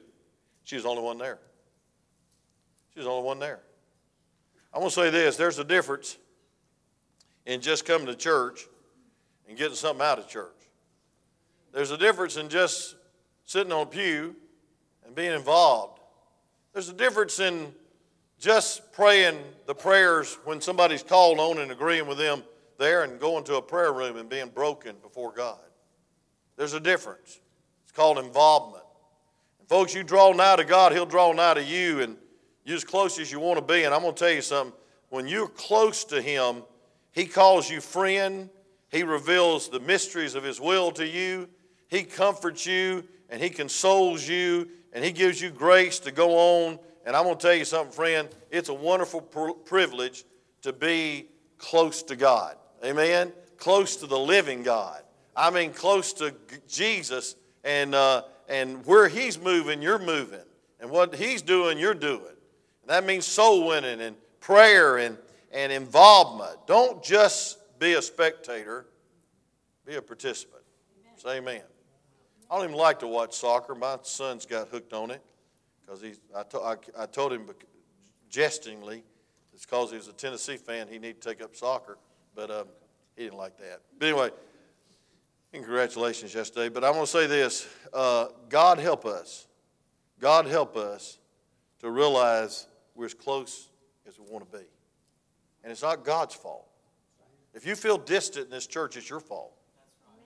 she 0.64 0.74
was 0.76 0.84
the 0.84 0.90
only 0.90 1.02
one 1.02 1.16
there. 1.16 1.38
She 2.92 2.98
was 2.98 3.06
the 3.06 3.10
only 3.10 3.24
one 3.24 3.38
there. 3.38 3.60
I 4.76 4.78
want 4.78 4.92
to 4.92 5.00
say 5.00 5.08
this 5.08 5.38
there's 5.38 5.58
a 5.58 5.64
difference 5.64 6.18
in 7.46 7.62
just 7.62 7.86
coming 7.86 8.06
to 8.08 8.14
church 8.14 8.66
and 9.48 9.56
getting 9.56 9.74
something 9.74 10.04
out 10.04 10.18
of 10.18 10.28
church. 10.28 10.52
There's 11.72 11.92
a 11.92 11.96
difference 11.96 12.36
in 12.36 12.50
just 12.50 12.94
sitting 13.46 13.72
on 13.72 13.84
a 13.84 13.86
pew 13.86 14.36
and 15.06 15.14
being 15.14 15.32
involved. 15.32 16.00
There's 16.74 16.90
a 16.90 16.92
difference 16.92 17.40
in 17.40 17.74
just 18.38 18.92
praying 18.92 19.38
the 19.66 19.74
prayers 19.74 20.36
when 20.44 20.60
somebody's 20.60 21.02
called 21.02 21.40
on 21.40 21.56
and 21.56 21.72
agreeing 21.72 22.06
with 22.06 22.18
them 22.18 22.42
there 22.76 23.02
and 23.02 23.18
going 23.18 23.44
to 23.44 23.56
a 23.56 23.62
prayer 23.62 23.94
room 23.94 24.18
and 24.18 24.28
being 24.28 24.50
broken 24.50 24.96
before 25.02 25.32
God. 25.32 25.58
There's 26.56 26.74
a 26.74 26.80
difference. 26.80 27.40
It's 27.84 27.92
called 27.92 28.18
involvement. 28.18 28.84
And 29.58 29.68
folks, 29.70 29.94
you 29.94 30.02
draw 30.04 30.32
nigh 30.32 30.56
to 30.56 30.64
God, 30.64 30.92
He'll 30.92 31.06
draw 31.06 31.32
nigh 31.32 31.54
to 31.54 31.64
you, 31.64 32.02
and 32.02 32.18
you're 32.66 32.76
as 32.76 32.84
close 32.84 33.18
as 33.20 33.30
you 33.30 33.38
want 33.38 33.58
to 33.58 33.64
be. 33.64 33.84
And 33.84 33.94
I'm 33.94 34.02
going 34.02 34.12
to 34.12 34.18
tell 34.18 34.34
you 34.34 34.42
something 34.42 34.74
when 35.08 35.28
you're 35.28 35.48
close 35.48 36.04
to 36.06 36.20
Him, 36.20 36.64
He 37.12 37.24
calls 37.24 37.70
you 37.70 37.80
friend, 37.80 38.50
He 38.90 39.04
reveals 39.04 39.68
the 39.68 39.78
mysteries 39.78 40.34
of 40.34 40.42
His 40.42 40.60
will 40.60 40.90
to 40.92 41.06
you, 41.06 41.48
He 41.88 42.02
comforts 42.02 42.66
you, 42.66 43.04
and 43.30 43.40
He 43.40 43.50
consoles 43.50 44.28
you, 44.28 44.68
and 44.92 45.04
He 45.04 45.12
gives 45.12 45.40
you 45.40 45.50
grace 45.50 46.00
to 46.00 46.10
go 46.10 46.66
on. 46.66 46.80
And 47.06 47.14
I'm 47.14 47.22
going 47.22 47.36
to 47.36 47.42
tell 47.42 47.54
you 47.54 47.64
something, 47.64 47.92
friend, 47.92 48.28
it's 48.50 48.68
a 48.68 48.74
wonderful 48.74 49.20
pr- 49.20 49.52
privilege 49.64 50.24
to 50.62 50.72
be 50.72 51.28
close 51.58 52.02
to 52.02 52.16
God. 52.16 52.56
Amen? 52.84 53.32
Close 53.58 53.94
to 53.98 54.08
the 54.08 54.18
living 54.18 54.64
God. 54.64 55.02
I 55.36 55.50
mean, 55.50 55.70
close 55.72 56.12
to 56.14 56.34
Jesus, 56.66 57.36
and, 57.62 57.94
uh, 57.94 58.22
and 58.48 58.84
where 58.86 59.06
He's 59.06 59.38
moving, 59.38 59.82
you're 59.82 60.00
moving. 60.00 60.40
And 60.80 60.90
what 60.90 61.14
He's 61.14 61.42
doing, 61.42 61.78
you're 61.78 61.94
doing. 61.94 62.35
That 62.86 63.04
means 63.04 63.26
soul 63.26 63.66
winning 63.66 64.00
and 64.00 64.16
prayer 64.40 64.98
and, 64.98 65.18
and 65.52 65.72
involvement. 65.72 66.66
Don't 66.66 67.02
just 67.02 67.58
be 67.78 67.94
a 67.94 68.02
spectator, 68.02 68.86
be 69.84 69.96
a 69.96 70.02
participant. 70.02 70.62
Say 71.16 71.38
amen. 71.38 71.62
I 72.50 72.56
don't 72.56 72.64
even 72.64 72.76
like 72.76 73.00
to 73.00 73.08
watch 73.08 73.34
soccer. 73.34 73.74
My 73.74 73.98
son's 74.02 74.46
got 74.46 74.68
hooked 74.68 74.92
on 74.92 75.10
it 75.10 75.20
because 75.80 76.04
I, 76.34 76.42
to, 76.44 76.60
I, 76.60 76.76
I 76.98 77.06
told 77.06 77.32
him 77.32 77.48
jestingly, 78.28 79.02
it's 79.52 79.64
because 79.64 79.90
he 79.90 79.96
was 79.96 80.08
a 80.08 80.12
Tennessee 80.12 80.56
fan, 80.56 80.86
he 80.88 80.98
needed 80.98 81.20
to 81.22 81.28
take 81.28 81.42
up 81.42 81.56
soccer, 81.56 81.98
but 82.34 82.50
um, 82.50 82.66
he 83.16 83.24
didn't 83.24 83.38
like 83.38 83.56
that. 83.58 83.80
But 83.98 84.08
anyway, 84.08 84.30
congratulations 85.52 86.34
yesterday. 86.34 86.68
But 86.68 86.84
I'm 86.84 86.92
going 86.92 87.06
to 87.06 87.10
say 87.10 87.26
this 87.26 87.66
uh, 87.92 88.26
God 88.48 88.78
help 88.78 89.06
us. 89.06 89.46
God 90.20 90.46
help 90.46 90.76
us 90.76 91.18
to 91.80 91.90
realize 91.90 92.66
we're 92.96 93.06
as 93.06 93.14
close 93.14 93.68
as 94.08 94.18
we 94.18 94.24
want 94.28 94.50
to 94.50 94.58
be. 94.58 94.64
And 95.62 95.70
it's 95.70 95.82
not 95.82 96.04
God's 96.04 96.34
fault. 96.34 96.66
If 97.54 97.66
you 97.66 97.74
feel 97.74 97.98
distant 97.98 98.46
in 98.46 98.50
this 98.50 98.66
church, 98.66 98.96
it's 98.96 99.08
your 99.08 99.20
fault. 99.20 99.52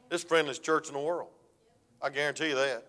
This 0.09 0.25
friendliest 0.25 0.63
church 0.63 0.89
in 0.89 0.95
the 0.95 1.01
world. 1.01 1.29
I 2.03 2.11
guarantee 2.11 2.49
you 2.49 2.55
that. 2.57 2.87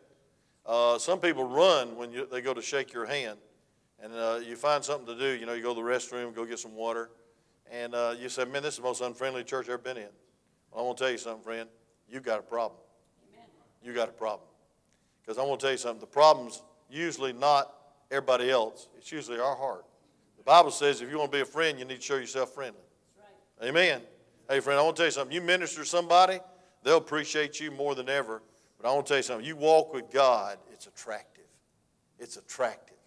Uh, 0.65 0.97
some 0.97 1.19
people 1.19 1.43
run 1.43 1.95
when 1.95 2.11
you, 2.11 2.27
they 2.31 2.41
go 2.41 2.53
to 2.53 2.61
shake 2.61 2.93
your 2.93 3.05
hand, 3.05 3.37
and 4.01 4.13
uh, 4.13 4.39
you 4.43 4.55
find 4.55 4.83
something 4.83 5.07
to 5.07 5.17
do. 5.19 5.39
You 5.39 5.45
know, 5.45 5.53
you 5.53 5.61
go 5.61 5.73
to 5.73 5.81
the 5.81 5.87
restroom, 5.87 6.33
go 6.33 6.45
get 6.45 6.59
some 6.59 6.75
water, 6.75 7.09
and 7.71 7.93
uh, 7.93 8.15
you 8.19 8.29
say, 8.29 8.45
"Man, 8.45 8.63
this 8.63 8.75
is 8.75 8.77
the 8.77 8.83
most 8.83 9.01
unfriendly 9.01 9.43
church 9.43 9.65
I've 9.65 9.73
ever 9.73 9.77
been 9.79 9.97
in." 9.97 10.09
Well, 10.71 10.83
I 10.83 10.85
want 10.85 10.97
to 10.97 11.03
tell 11.03 11.11
you 11.11 11.17
something, 11.17 11.43
friend. 11.43 11.69
You 12.09 12.19
got 12.19 12.39
a 12.39 12.43
problem. 12.43 12.79
Amen. 13.33 13.45
You 13.83 13.93
got 13.93 14.09
a 14.09 14.13
problem. 14.13 14.47
Because 15.21 15.37
I 15.37 15.43
want 15.43 15.59
to 15.59 15.65
tell 15.65 15.71
you 15.71 15.77
something. 15.77 15.99
The 15.99 16.07
problem's 16.07 16.61
usually 16.89 17.33
not 17.33 17.73
everybody 18.11 18.51
else. 18.51 18.89
It's 18.97 19.11
usually 19.11 19.39
our 19.39 19.55
heart. 19.55 19.85
The 20.37 20.43
Bible 20.43 20.71
says 20.71 21.01
if 21.01 21.09
you 21.09 21.17
want 21.17 21.31
to 21.31 21.37
be 21.37 21.41
a 21.41 21.45
friend, 21.45 21.79
you 21.79 21.85
need 21.85 21.97
to 21.97 22.01
show 22.01 22.17
yourself 22.17 22.53
friendly. 22.53 22.81
Right. 23.17 23.69
Amen. 23.69 24.01
Hey, 24.49 24.59
friend, 24.59 24.79
I 24.79 24.83
want 24.83 24.97
to 24.97 24.99
tell 24.99 25.07
you 25.07 25.11
something. 25.11 25.33
You 25.33 25.41
minister 25.41 25.81
to 25.81 25.85
somebody, 25.85 26.39
they'll 26.83 26.97
appreciate 26.97 27.59
you 27.59 27.71
more 27.71 27.95
than 27.95 28.09
ever. 28.09 28.41
But 28.77 28.89
I 28.89 28.93
want 28.93 29.05
to 29.05 29.09
tell 29.11 29.17
you 29.17 29.23
something. 29.23 29.45
You 29.45 29.55
walk 29.55 29.93
with 29.93 30.11
God, 30.11 30.57
it's 30.71 30.87
attractive. 30.87 31.45
It's 32.19 32.37
attractive. 32.37 32.97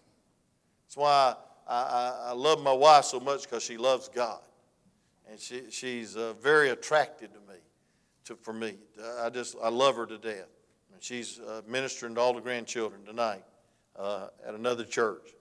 That's 0.85 0.97
why 0.97 1.35
I, 1.67 1.75
I, 1.75 2.29
I 2.29 2.31
love 2.33 2.61
my 2.61 2.73
wife 2.73 3.05
so 3.05 3.19
much 3.19 3.43
because 3.43 3.63
she 3.63 3.77
loves 3.77 4.09
God. 4.09 4.39
And 5.29 5.39
she, 5.39 5.63
she's 5.71 6.15
uh, 6.15 6.33
very 6.41 6.69
attracted 6.69 7.31
to 7.33 7.39
me, 7.51 7.59
to, 8.25 8.35
for 8.35 8.53
me. 8.53 8.75
I 9.21 9.29
just, 9.29 9.55
I 9.61 9.69
love 9.69 9.95
her 9.97 10.05
to 10.05 10.17
death. 10.17 10.47
And 10.93 11.03
she's 11.03 11.39
uh, 11.39 11.61
ministering 11.67 12.15
to 12.15 12.21
all 12.21 12.33
the 12.33 12.41
grandchildren 12.41 13.03
tonight 13.05 13.43
uh, 13.97 14.27
at 14.45 14.53
another 14.53 14.83
church, 14.83 15.33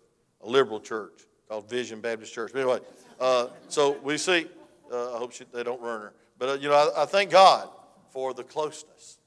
a 0.43 0.49
liberal 0.49 0.81
church 0.81 1.23
called 1.49 1.69
Vision 1.69 2.01
Baptist 2.01 2.33
Church. 2.33 2.53
But 2.53 2.61
anyway, 2.61 2.81
uh, 3.21 3.49
so 3.69 3.99
we 4.03 4.19
see, 4.19 4.47
uh, 4.93 5.15
I 5.15 5.19
hope 5.19 5.33
she, 5.33 5.45
they 5.53 5.63
don't 5.63 5.81
run 5.81 6.01
her. 6.01 6.15
But, 6.39 6.49
uh, 6.49 6.53
you 6.55 6.69
know, 6.69 6.75
I, 6.75 7.03
I 7.03 7.07
thank 7.07 7.31
God 7.31 7.69
for 8.11 8.35
the 8.35 8.45
closeness 8.45 9.19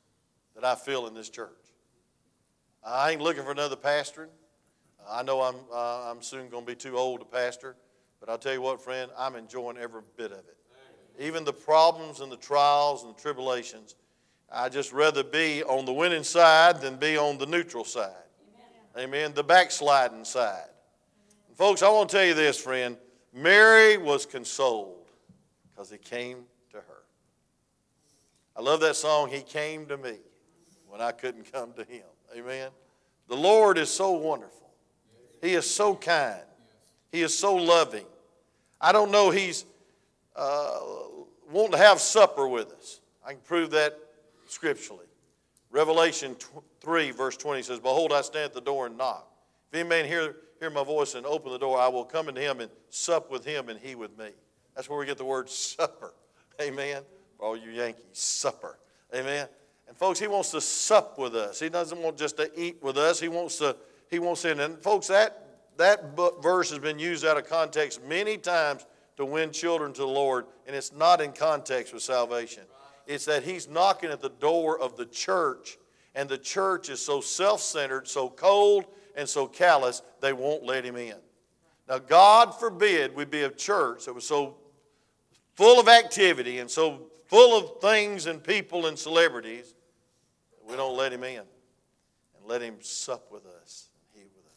that 0.55 0.63
I 0.63 0.75
feel 0.75 1.07
in 1.07 1.13
this 1.13 1.29
church. 1.29 1.51
I 2.84 3.12
ain't 3.12 3.22
looking 3.22 3.43
for 3.43 3.51
another 3.51 3.75
pastoring. 3.75 4.29
I 5.10 5.24
know 5.24 5.41
I'm, 5.41 5.55
uh, 5.74 6.10
I'm 6.10 6.22
soon 6.22 6.50
going 6.50 6.65
to 6.65 6.72
be 6.72 6.75
too 6.75 6.98
old 6.98 7.19
to 7.19 7.25
pastor, 7.25 7.75
but 8.19 8.29
I'll 8.29 8.38
tell 8.38 8.53
you 8.53 8.62
what, 8.62 8.81
friend, 8.81 9.12
I'm 9.17 9.36
enjoying 9.36 9.77
every 9.77 10.01
bit 10.17 10.31
of 10.31 10.39
it. 10.39 10.57
Even 11.19 11.43
the 11.43 11.53
problems 11.53 12.19
and 12.19 12.31
the 12.31 12.38
trials 12.38 13.03
and 13.03 13.15
the 13.15 13.19
tribulations, 13.19 13.96
I 14.51 14.69
just 14.69 14.93
rather 14.93 15.24
be 15.24 15.63
on 15.63 15.86
the 15.86 15.93
winning 15.93 16.24
side 16.24 16.81
than 16.81 16.98
be 16.98 17.17
on 17.17 17.38
the 17.38 17.46
neutral 17.46 17.84
side. 17.84 18.12
Amen. 18.97 19.33
The 19.33 19.43
backsliding 19.43 20.25
side. 20.25 20.69
Folks, 21.55 21.83
I 21.83 21.89
want 21.89 22.09
to 22.09 22.17
tell 22.17 22.25
you 22.25 22.33
this, 22.33 22.59
friend. 22.59 22.97
Mary 23.31 23.97
was 23.97 24.25
consoled 24.25 25.11
because 25.69 25.91
he 25.91 25.97
came 25.97 26.45
to 26.71 26.77
her. 26.77 27.03
I 28.55 28.61
love 28.61 28.79
that 28.79 28.95
song, 28.95 29.29
He 29.29 29.41
Came 29.41 29.85
to 29.87 29.97
Me 29.97 30.17
when 30.87 30.99
I 30.99 31.11
couldn't 31.11 31.51
come 31.51 31.73
to 31.73 31.83
him. 31.83 32.05
Amen. 32.35 32.69
The 33.27 33.35
Lord 33.35 33.77
is 33.77 33.89
so 33.89 34.11
wonderful. 34.11 34.69
He 35.41 35.53
is 35.53 35.69
so 35.69 35.93
kind. 35.93 36.41
He 37.11 37.21
is 37.21 37.37
so 37.37 37.53
loving. 37.55 38.05
I 38.81 38.91
don't 38.91 39.11
know 39.11 39.29
he's 39.29 39.65
uh, 40.35 40.79
wanting 41.51 41.73
to 41.73 41.77
have 41.77 41.99
supper 41.99 42.47
with 42.47 42.71
us. 42.71 42.99
I 43.23 43.33
can 43.33 43.41
prove 43.41 43.71
that 43.71 43.99
scripturally. 44.47 45.06
Revelation 45.71 46.36
3, 46.81 47.12
verse 47.12 47.38
20 47.38 47.62
says, 47.62 47.79
Behold, 47.79 48.13
I 48.13 48.21
stand 48.21 48.45
at 48.45 48.53
the 48.53 48.62
door 48.62 48.86
and 48.88 48.97
knock. 48.97 49.27
If 49.71 49.79
any 49.79 49.89
man 49.89 50.05
hear, 50.05 50.36
hear 50.59 50.69
my 50.69 50.83
voice 50.83 51.15
and 51.15 51.25
open 51.25 51.51
the 51.51 51.59
door, 51.59 51.77
I 51.77 51.88
will 51.88 52.05
come 52.05 52.29
into 52.29 52.41
him 52.41 52.62
and 52.62 52.71
sup 52.89 53.29
with 53.29 53.45
him 53.45 53.69
and 53.69 53.79
he 53.79 53.95
with 53.95 54.17
me. 54.17 54.29
That's 54.75 54.89
where 54.89 54.97
we 54.97 55.05
get 55.05 55.17
the 55.17 55.25
word 55.25 55.50
supper. 55.50 56.13
Amen. 56.62 57.03
For 57.38 57.45
all 57.45 57.57
you 57.57 57.71
Yankees, 57.71 58.05
supper. 58.13 58.79
Amen. 59.13 59.47
And 59.88 59.97
folks, 59.97 60.19
he 60.19 60.27
wants 60.27 60.51
to 60.51 60.62
sup 60.62 61.17
with 61.17 61.36
us. 61.36 61.59
He 61.59 61.69
doesn't 61.69 62.01
want 62.01 62.17
just 62.17 62.38
to 62.38 62.50
eat 62.59 62.77
with 62.81 62.97
us. 62.97 63.19
He 63.19 63.27
wants 63.27 63.57
to, 63.57 63.75
he 64.09 64.19
wants 64.19 64.41
to, 64.43 64.51
and 64.51 64.81
folks, 64.81 65.07
that, 65.07 65.47
that 65.77 66.15
verse 66.41 66.69
has 66.69 66.79
been 66.79 67.00
used 67.00 67.25
out 67.25 67.38
of 67.38 67.47
context 67.47 68.03
many 68.03 68.38
times 68.38 68.86
to 69.17 69.25
win 69.25 69.51
children 69.51 69.93
to 69.93 70.01
the 70.01 70.07
Lord, 70.07 70.45
and 70.65 70.75
it's 70.75 70.93
not 70.93 71.21
in 71.21 71.31
context 71.31 71.93
with 71.93 72.03
salvation. 72.03 72.63
It's 73.07 73.25
that 73.25 73.43
he's 73.43 73.67
knocking 73.67 74.11
at 74.11 74.21
the 74.21 74.29
door 74.29 74.79
of 74.79 74.97
the 74.97 75.05
church, 75.05 75.77
and 76.13 76.27
the 76.27 76.37
church 76.37 76.89
is 76.89 76.99
so 76.99 77.21
self 77.21 77.61
centered, 77.61 78.07
so 78.07 78.29
cold, 78.29 78.85
and 79.15 79.27
so 79.27 79.47
callous, 79.47 80.01
they 80.21 80.33
won't 80.33 80.63
let 80.63 80.85
him 80.85 80.95
in. 80.95 81.15
Now, 81.87 81.99
God 81.99 82.51
forbid 82.51 83.15
we 83.15 83.25
be 83.25 83.43
a 83.43 83.49
church 83.49 84.05
that 84.05 84.13
was 84.13 84.27
so 84.27 84.57
full 85.55 85.79
of 85.79 85.87
activity 85.87 86.59
and 86.59 86.69
so 86.69 87.07
full 87.27 87.57
of 87.57 87.81
things 87.81 88.25
and 88.25 88.43
people 88.43 88.85
and 88.85 88.99
celebrities 88.99 89.73
we 90.67 90.75
don't 90.75 90.97
let 90.97 91.13
him 91.13 91.23
in 91.23 91.37
and 91.39 92.45
let 92.45 92.61
him 92.61 92.75
sup 92.81 93.31
with 93.31 93.45
us 93.45 93.87
and 94.13 94.21
he 94.21 94.29
with 94.35 94.45
us. 94.45 94.51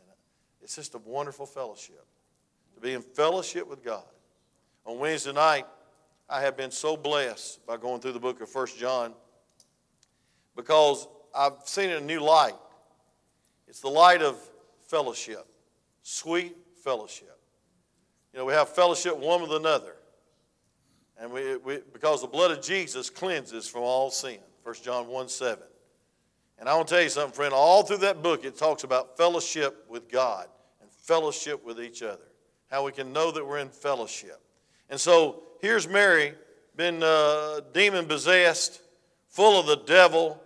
And 0.00 0.10
uh, 0.10 0.14
it's 0.60 0.74
just 0.74 0.94
a 0.94 0.98
wonderful 0.98 1.46
fellowship 1.46 2.04
to 2.74 2.80
be 2.80 2.92
in 2.94 3.02
fellowship 3.02 3.68
with 3.68 3.84
God. 3.84 4.04
On 4.84 4.98
Wednesday 4.98 5.32
night, 5.32 5.66
I 6.32 6.40
have 6.40 6.56
been 6.56 6.70
so 6.70 6.96
blessed 6.96 7.66
by 7.66 7.76
going 7.76 8.00
through 8.00 8.12
the 8.12 8.18
book 8.18 8.40
of 8.40 8.48
First 8.48 8.78
John 8.78 9.12
because 10.56 11.06
I've 11.34 11.58
seen 11.66 11.90
a 11.90 12.00
new 12.00 12.20
light. 12.20 12.56
It's 13.68 13.80
the 13.80 13.90
light 13.90 14.22
of 14.22 14.38
fellowship, 14.88 15.46
sweet 16.02 16.56
fellowship. 16.82 17.38
You 18.32 18.38
know, 18.38 18.46
we 18.46 18.54
have 18.54 18.70
fellowship 18.70 19.14
one 19.18 19.42
with 19.42 19.52
another. 19.52 19.94
And 21.20 21.30
we, 21.30 21.56
we, 21.58 21.80
because 21.92 22.22
the 22.22 22.28
blood 22.28 22.50
of 22.50 22.62
Jesus 22.62 23.10
cleanses 23.10 23.68
from 23.68 23.82
all 23.82 24.10
sin. 24.10 24.38
1 24.62 24.74
John 24.82 25.08
1 25.08 25.28
7. 25.28 25.62
And 26.58 26.66
I 26.66 26.74
want 26.74 26.88
to 26.88 26.94
tell 26.94 27.02
you 27.02 27.10
something, 27.10 27.34
friend. 27.34 27.52
All 27.52 27.82
through 27.82 27.98
that 27.98 28.22
book, 28.22 28.46
it 28.46 28.56
talks 28.56 28.84
about 28.84 29.18
fellowship 29.18 29.84
with 29.86 30.10
God 30.10 30.46
and 30.80 30.90
fellowship 30.90 31.62
with 31.62 31.78
each 31.78 32.02
other. 32.02 32.24
How 32.70 32.86
we 32.86 32.92
can 32.92 33.12
know 33.12 33.30
that 33.32 33.46
we're 33.46 33.58
in 33.58 33.68
fellowship. 33.68 34.40
And 34.92 35.00
so 35.00 35.42
here's 35.62 35.88
Mary, 35.88 36.34
been 36.76 37.02
uh, 37.02 37.60
demon 37.72 38.04
possessed, 38.04 38.82
full 39.26 39.58
of 39.58 39.64
the 39.64 39.76
devil. 39.86 40.38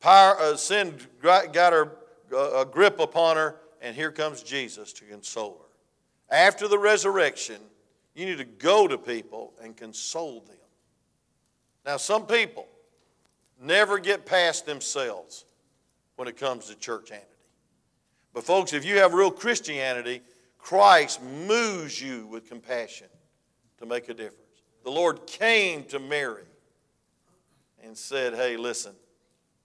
Power, 0.00 0.38
uh, 0.38 0.56
sin 0.56 0.94
got 1.22 1.72
her 1.72 1.96
uh, 2.30 2.60
a 2.60 2.66
grip 2.66 3.00
upon 3.00 3.38
her, 3.38 3.56
and 3.80 3.96
here 3.96 4.10
comes 4.10 4.42
Jesus 4.42 4.92
to 4.92 5.06
console 5.06 5.62
her. 5.62 6.36
After 6.36 6.68
the 6.68 6.78
resurrection, 6.78 7.56
you 8.14 8.26
need 8.26 8.36
to 8.36 8.44
go 8.44 8.86
to 8.86 8.98
people 8.98 9.54
and 9.62 9.74
console 9.74 10.40
them. 10.40 10.56
Now, 11.86 11.96
some 11.96 12.26
people, 12.26 12.68
never 13.58 13.98
get 13.98 14.26
past 14.26 14.66
themselves 14.66 15.46
when 16.16 16.28
it 16.28 16.36
comes 16.36 16.66
to 16.66 16.74
church 16.74 17.06
churchianity. 17.06 17.22
But, 18.34 18.44
folks, 18.44 18.74
if 18.74 18.84
you 18.84 18.98
have 18.98 19.14
real 19.14 19.30
Christianity, 19.30 20.20
Christ 20.58 21.22
moves 21.22 21.98
you 22.02 22.26
with 22.26 22.46
compassion 22.46 23.06
to 23.78 23.86
make 23.86 24.08
a 24.08 24.14
difference. 24.14 24.40
The 24.84 24.90
Lord 24.90 25.26
came 25.26 25.84
to 25.84 25.98
Mary 25.98 26.44
and 27.82 27.96
said, 27.96 28.34
Hey, 28.34 28.56
listen, 28.56 28.94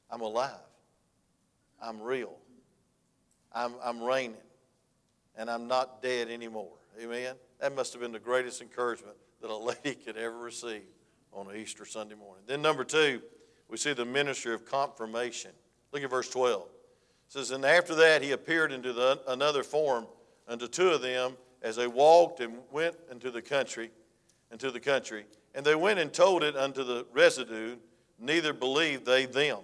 I'm 0.09 0.21
alive. 0.21 0.51
I'm 1.81 2.01
real. 2.01 2.33
I'm, 3.53 3.73
I'm 3.83 4.01
reigning. 4.01 4.37
And 5.35 5.49
I'm 5.49 5.67
not 5.67 6.01
dead 6.01 6.29
anymore. 6.29 6.73
Amen? 7.01 7.35
That 7.59 7.75
must 7.75 7.93
have 7.93 8.01
been 8.01 8.11
the 8.11 8.19
greatest 8.19 8.61
encouragement 8.61 9.15
that 9.41 9.49
a 9.49 9.55
lady 9.55 9.95
could 10.05 10.17
ever 10.17 10.37
receive 10.37 10.83
on 11.33 11.49
an 11.49 11.55
Easter 11.55 11.85
Sunday 11.85 12.15
morning. 12.15 12.43
Then, 12.45 12.61
number 12.61 12.83
two, 12.83 13.21
we 13.69 13.77
see 13.77 13.93
the 13.93 14.05
ministry 14.05 14.53
of 14.53 14.65
confirmation. 14.65 15.51
Look 15.91 16.03
at 16.03 16.09
verse 16.09 16.29
12. 16.29 16.61
It 16.63 16.67
says, 17.27 17.51
And 17.51 17.65
after 17.65 17.95
that 17.95 18.21
he 18.21 18.31
appeared 18.31 18.71
into 18.71 18.93
the, 18.93 19.21
another 19.27 19.63
form 19.63 20.05
unto 20.47 20.67
two 20.67 20.89
of 20.89 21.01
them 21.01 21.37
as 21.61 21.75
they 21.75 21.87
walked 21.87 22.41
and 22.41 22.57
went 22.71 22.95
into 23.09 23.31
the 23.31 23.41
country, 23.41 23.91
into 24.51 24.71
the 24.71 24.79
country. 24.79 25.25
And 25.55 25.65
they 25.65 25.75
went 25.75 25.99
and 25.99 26.11
told 26.11 26.43
it 26.43 26.55
unto 26.55 26.83
the 26.83 27.05
residue, 27.11 27.75
neither 28.19 28.53
believed 28.53 29.05
they 29.05 29.25
them. 29.25 29.59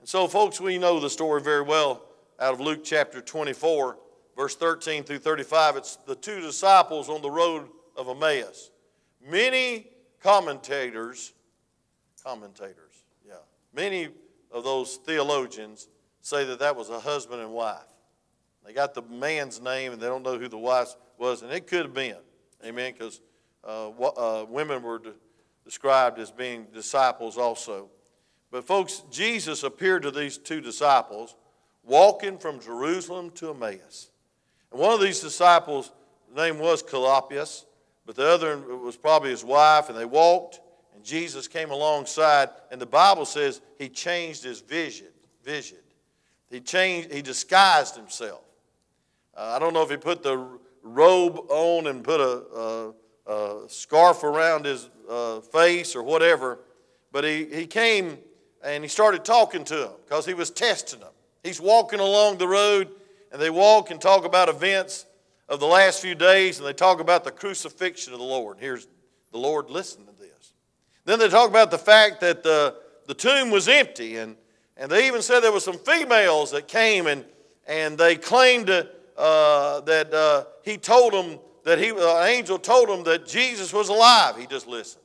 And 0.00 0.08
so, 0.08 0.28
folks, 0.28 0.60
we 0.60 0.78
know 0.78 1.00
the 1.00 1.10
story 1.10 1.40
very 1.40 1.62
well 1.62 2.04
out 2.38 2.54
of 2.54 2.60
Luke 2.60 2.84
chapter 2.84 3.20
24, 3.20 3.96
verse 4.36 4.56
13 4.56 5.04
through 5.04 5.18
35. 5.18 5.76
It's 5.76 5.96
the 5.96 6.16
two 6.16 6.40
disciples 6.40 7.08
on 7.08 7.22
the 7.22 7.30
road 7.30 7.68
of 7.96 8.08
Emmaus. 8.08 8.70
Many 9.26 9.86
commentators, 10.20 11.32
commentators, 12.22 12.92
yeah, 13.26 13.34
many 13.72 14.08
of 14.52 14.64
those 14.64 14.96
theologians 14.96 15.88
say 16.20 16.44
that 16.44 16.58
that 16.58 16.76
was 16.76 16.90
a 16.90 17.00
husband 17.00 17.40
and 17.40 17.52
wife. 17.52 17.78
They 18.66 18.72
got 18.72 18.94
the 18.94 19.02
man's 19.02 19.60
name 19.60 19.92
and 19.92 20.00
they 20.00 20.06
don't 20.06 20.22
know 20.22 20.38
who 20.38 20.48
the 20.48 20.58
wife 20.58 20.94
was, 21.18 21.42
and 21.42 21.52
it 21.52 21.66
could 21.66 21.82
have 21.82 21.94
been, 21.94 22.16
amen, 22.64 22.92
because 22.92 23.20
uh, 23.66 23.88
uh, 23.88 24.44
women 24.48 24.82
were 24.82 24.98
de- 24.98 25.14
described 25.64 26.18
as 26.18 26.30
being 26.30 26.66
disciples 26.72 27.38
also. 27.38 27.88
But, 28.50 28.66
folks, 28.66 29.02
Jesus 29.10 29.62
appeared 29.62 30.02
to 30.02 30.10
these 30.10 30.38
two 30.38 30.60
disciples 30.60 31.34
walking 31.82 32.38
from 32.38 32.60
Jerusalem 32.60 33.30
to 33.32 33.50
Emmaus. 33.50 34.10
And 34.70 34.80
one 34.80 34.92
of 34.92 35.00
these 35.00 35.20
disciples' 35.20 35.92
name 36.34 36.58
was 36.58 36.82
Clopas, 36.82 37.64
but 38.06 38.16
the 38.16 38.26
other 38.26 38.58
was 38.58 38.96
probably 38.96 39.30
his 39.30 39.44
wife, 39.44 39.88
and 39.88 39.98
they 39.98 40.04
walked, 40.04 40.60
and 40.94 41.04
Jesus 41.04 41.48
came 41.48 41.70
alongside, 41.70 42.50
and 42.70 42.80
the 42.80 42.86
Bible 42.86 43.24
says 43.24 43.60
he 43.78 43.88
changed 43.88 44.44
his 44.44 44.60
vision. 44.60 45.08
Vision. 45.42 45.78
He 46.50 46.60
changed, 46.60 47.12
he 47.12 47.22
disguised 47.22 47.96
himself. 47.96 48.42
Uh, 49.36 49.54
I 49.56 49.58
don't 49.58 49.74
know 49.74 49.82
if 49.82 49.90
he 49.90 49.96
put 49.96 50.22
the 50.22 50.46
robe 50.82 51.38
on 51.48 51.86
and 51.86 52.04
put 52.04 52.20
a, 52.20 52.92
a, 53.26 53.32
a 53.32 53.68
scarf 53.68 54.24
around 54.24 54.64
his 54.64 54.88
uh, 55.08 55.40
face 55.40 55.94
or 55.94 56.02
whatever, 56.02 56.58
but 57.12 57.24
he, 57.24 57.44
he 57.44 57.66
came 57.66 58.18
and 58.62 58.82
he 58.82 58.88
started 58.88 59.24
talking 59.24 59.64
to 59.64 59.84
him 59.84 59.92
because 60.04 60.24
he 60.26 60.34
was 60.34 60.50
testing 60.50 61.00
him. 61.00 61.08
He's 61.42 61.60
walking 61.60 62.00
along 62.00 62.38
the 62.38 62.48
road, 62.48 62.88
and 63.30 63.40
they 63.40 63.50
walk 63.50 63.90
and 63.90 64.00
talk 64.00 64.24
about 64.24 64.48
events 64.48 65.04
of 65.48 65.60
the 65.60 65.66
last 65.66 66.00
few 66.00 66.14
days, 66.14 66.58
and 66.58 66.66
they 66.66 66.72
talk 66.72 67.00
about 67.00 67.22
the 67.24 67.30
crucifixion 67.30 68.14
of 68.14 68.18
the 68.18 68.24
Lord. 68.24 68.56
Here's 68.58 68.88
the 69.30 69.38
Lord 69.38 69.68
listening 69.68 70.06
to 70.06 70.12
this. 70.14 70.54
Then 71.04 71.18
they 71.18 71.28
talk 71.28 71.50
about 71.50 71.70
the 71.70 71.78
fact 71.78 72.20
that 72.22 72.42
the, 72.42 72.76
the 73.06 73.14
tomb 73.14 73.50
was 73.50 73.68
empty, 73.68 74.16
and, 74.16 74.36
and 74.76 74.90
they 74.90 75.06
even 75.06 75.20
said 75.20 75.40
there 75.40 75.52
were 75.52 75.60
some 75.60 75.78
females 75.78 76.50
that 76.52 76.66
came 76.66 77.06
and, 77.06 77.24
and 77.66 77.98
they 77.98 78.16
claimed 78.16 78.70
uh, 78.70 79.80
that 79.80 80.14
uh, 80.14 80.44
he 80.62 80.78
told 80.78 81.12
them 81.12 81.38
that 81.64 81.78
he, 81.78 81.88
an 81.88 82.28
angel 82.28 82.58
told 82.58 82.88
him 82.88 83.04
that 83.04 83.26
Jesus 83.26 83.72
was 83.72 83.88
alive. 83.88 84.36
He 84.36 84.46
just 84.46 84.66
listened. 84.66 85.04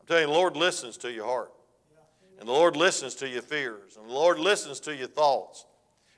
I'm 0.00 0.06
telling 0.06 0.22
you, 0.22 0.28
the 0.28 0.32
Lord 0.32 0.56
listens 0.56 0.96
to 0.98 1.12
your 1.12 1.26
heart. 1.26 1.52
And 2.38 2.48
the 2.48 2.52
Lord 2.52 2.74
listens 2.74 3.14
to 3.16 3.28
your 3.28 3.42
fears. 3.42 3.96
And 3.98 4.08
the 4.08 4.14
Lord 4.14 4.38
listens 4.38 4.80
to 4.80 4.96
your 4.96 5.08
thoughts. 5.08 5.66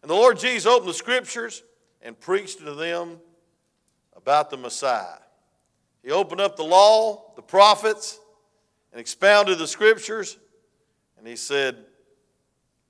And 0.02 0.10
the 0.10 0.14
Lord 0.14 0.38
Jesus 0.38 0.66
opened 0.66 0.88
the 0.88 0.94
scriptures 0.94 1.64
and 2.00 2.18
preached 2.18 2.58
to 2.58 2.74
them 2.74 3.18
about 4.16 4.50
the 4.50 4.56
Messiah. 4.56 5.18
He 6.02 6.12
opened 6.12 6.40
up 6.40 6.56
the 6.56 6.64
law, 6.64 7.32
the 7.34 7.42
prophets, 7.42 8.20
and 8.92 9.00
expounded 9.00 9.58
the 9.58 9.66
scriptures. 9.66 10.38
And 11.18 11.26
he 11.26 11.36
said, 11.36 11.76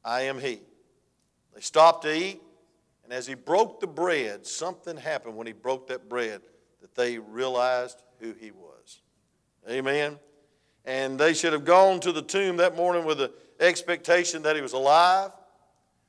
I 0.04 0.22
am 0.22 0.38
he. 0.38 0.60
They 1.54 1.60
stopped 1.60 2.02
to 2.04 2.14
eat. 2.14 2.42
And 3.04 3.12
as 3.12 3.26
he 3.26 3.34
broke 3.34 3.80
the 3.80 3.86
bread, 3.86 4.46
something 4.46 4.96
happened 4.96 5.36
when 5.36 5.46
he 5.46 5.52
broke 5.52 5.88
that 5.88 6.08
bread 6.08 6.40
that 6.80 6.94
they 6.94 7.18
realized 7.18 8.02
who 8.20 8.32
he 8.32 8.50
was. 8.50 9.00
Amen. 9.68 10.18
And 10.84 11.18
they 11.18 11.34
should 11.34 11.52
have 11.52 11.64
gone 11.64 12.00
to 12.00 12.12
the 12.12 12.22
tomb 12.22 12.56
that 12.56 12.76
morning 12.76 13.04
with 13.04 13.18
the 13.18 13.32
expectation 13.60 14.42
that 14.42 14.56
he 14.56 14.62
was 14.62 14.72
alive. 14.72 15.30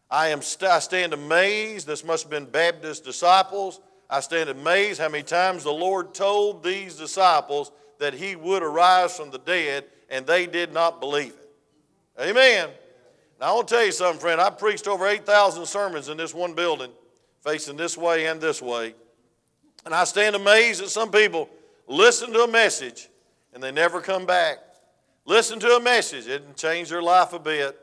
I, 0.09 0.29
am 0.29 0.41
st- 0.41 0.71
I 0.71 0.79
stand 0.79 1.13
amazed. 1.13 1.87
This 1.87 2.03
must 2.03 2.23
have 2.23 2.31
been 2.31 2.45
Baptist 2.45 3.03
disciples. 3.03 3.79
I 4.09 4.19
stand 4.19 4.49
amazed 4.49 4.99
how 4.99 5.09
many 5.09 5.23
times 5.23 5.63
the 5.63 5.71
Lord 5.71 6.13
told 6.13 6.63
these 6.63 6.95
disciples 6.95 7.71
that 7.99 8.13
he 8.13 8.35
would 8.35 8.61
arise 8.61 9.15
from 9.15 9.31
the 9.31 9.39
dead, 9.39 9.85
and 10.09 10.27
they 10.27 10.45
did 10.45 10.73
not 10.73 10.99
believe 10.99 11.33
it. 11.33 11.49
Amen. 12.21 12.69
Now, 13.39 13.51
I 13.51 13.55
want 13.55 13.67
to 13.67 13.75
tell 13.75 13.85
you 13.85 13.91
something, 13.91 14.19
friend. 14.19 14.39
I 14.39 14.49
preached 14.49 14.87
over 14.87 15.07
8,000 15.07 15.65
sermons 15.65 16.09
in 16.09 16.17
this 16.17 16.33
one 16.33 16.53
building, 16.53 16.91
facing 17.41 17.77
this 17.77 17.97
way 17.97 18.27
and 18.27 18.39
this 18.39 18.61
way. 18.61 18.95
And 19.85 19.93
I 19.93 20.05
stand 20.05 20.35
amazed 20.35 20.81
that 20.81 20.89
some 20.89 21.11
people 21.11 21.49
listen 21.87 22.31
to 22.33 22.43
a 22.43 22.47
message 22.47 23.09
and 23.53 23.61
they 23.61 23.71
never 23.71 24.01
come 24.01 24.25
back. 24.25 24.59
Listen 25.25 25.59
to 25.59 25.75
a 25.75 25.79
message, 25.79 26.27
it 26.27 26.43
can 26.45 26.55
change 26.55 26.89
their 26.89 27.01
life 27.01 27.33
a 27.33 27.39
bit. 27.39 27.79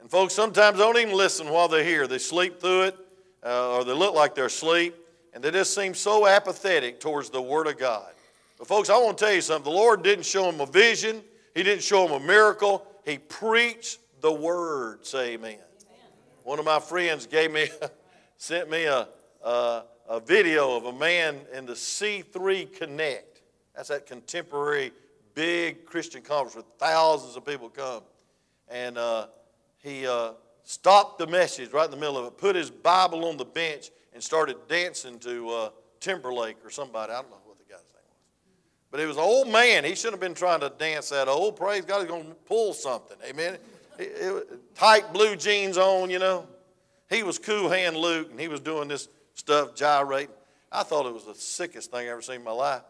And 0.00 0.10
folks 0.10 0.34
sometimes 0.34 0.78
don't 0.78 0.96
even 0.98 1.16
listen 1.16 1.48
while 1.48 1.68
they're 1.68 1.82
here. 1.82 2.06
They 2.06 2.18
sleep 2.18 2.60
through 2.60 2.82
it, 2.82 2.96
uh, 3.44 3.76
or 3.76 3.84
they 3.84 3.92
look 3.92 4.14
like 4.14 4.34
they're 4.34 4.46
asleep, 4.46 4.94
and 5.32 5.42
they 5.42 5.50
just 5.50 5.74
seem 5.74 5.94
so 5.94 6.26
apathetic 6.26 7.00
towards 7.00 7.30
the 7.30 7.42
Word 7.42 7.66
of 7.66 7.78
God. 7.78 8.12
But, 8.58 8.68
folks, 8.68 8.88
I 8.88 8.98
want 8.98 9.18
to 9.18 9.24
tell 9.24 9.34
you 9.34 9.40
something. 9.40 9.70
The 9.70 9.76
Lord 9.76 10.02
didn't 10.02 10.24
show 10.24 10.50
them 10.50 10.60
a 10.60 10.66
vision, 10.66 11.22
He 11.54 11.62
didn't 11.62 11.82
show 11.82 12.06
them 12.06 12.22
a 12.22 12.24
miracle. 12.24 12.86
He 13.04 13.18
preached 13.18 13.98
the 14.26 14.32
word. 14.32 15.06
Say 15.06 15.34
amen. 15.34 15.52
amen. 15.52 15.60
One 16.42 16.58
of 16.58 16.64
my 16.64 16.80
friends 16.80 17.28
gave 17.28 17.52
me, 17.52 17.68
sent 18.38 18.68
me 18.68 18.86
a, 18.86 19.06
a, 19.44 19.84
a 20.08 20.18
video 20.18 20.76
of 20.76 20.86
a 20.86 20.92
man 20.92 21.36
in 21.54 21.64
the 21.64 21.74
C3 21.74 22.76
Connect. 22.76 23.42
That's 23.76 23.88
that 23.90 24.04
contemporary 24.04 24.90
big 25.36 25.86
Christian 25.86 26.22
conference 26.22 26.56
with 26.56 26.64
thousands 26.76 27.36
of 27.36 27.46
people 27.46 27.68
come. 27.68 28.02
And 28.68 28.98
uh, 28.98 29.28
he 29.78 30.08
uh, 30.08 30.32
stopped 30.64 31.20
the 31.20 31.28
message 31.28 31.70
right 31.70 31.84
in 31.84 31.92
the 31.92 31.96
middle 31.96 32.18
of 32.18 32.24
it, 32.24 32.36
put 32.36 32.56
his 32.56 32.68
Bible 32.68 33.26
on 33.26 33.36
the 33.36 33.44
bench, 33.44 33.92
and 34.12 34.20
started 34.20 34.56
dancing 34.66 35.20
to 35.20 35.48
uh, 35.50 35.70
Timberlake 36.00 36.56
or 36.64 36.70
somebody. 36.70 37.12
I 37.12 37.20
don't 37.20 37.30
know 37.30 37.36
what 37.44 37.58
the 37.58 37.64
guy's 37.64 37.78
name 37.78 38.02
was. 38.08 38.18
But 38.90 38.98
he 38.98 39.06
was 39.06 39.18
an 39.18 39.22
old 39.22 39.46
man. 39.46 39.84
He 39.84 39.94
shouldn't 39.94 40.14
have 40.14 40.20
been 40.20 40.34
trying 40.34 40.60
to 40.60 40.72
dance 40.76 41.10
that 41.10 41.28
old. 41.28 41.54
Praise 41.54 41.84
God, 41.84 42.00
he's 42.00 42.08
going 42.08 42.26
to 42.26 42.34
pull 42.34 42.72
something. 42.72 43.18
Amen. 43.24 43.58
Tight 44.74 45.12
blue 45.12 45.36
jeans 45.36 45.78
on, 45.78 46.10
you 46.10 46.18
know. 46.18 46.46
He 47.08 47.22
was 47.22 47.38
cool 47.38 47.68
hand 47.70 47.96
Luke, 47.96 48.30
and 48.30 48.40
he 48.40 48.48
was 48.48 48.60
doing 48.60 48.88
this 48.88 49.08
stuff, 49.34 49.74
gyrating. 49.74 50.34
I 50.72 50.82
thought 50.82 51.06
it 51.06 51.14
was 51.14 51.24
the 51.24 51.34
sickest 51.34 51.90
thing 51.90 52.08
I 52.08 52.10
ever 52.10 52.22
seen 52.22 52.36
in 52.36 52.44
my 52.44 52.50
life. 52.50 52.82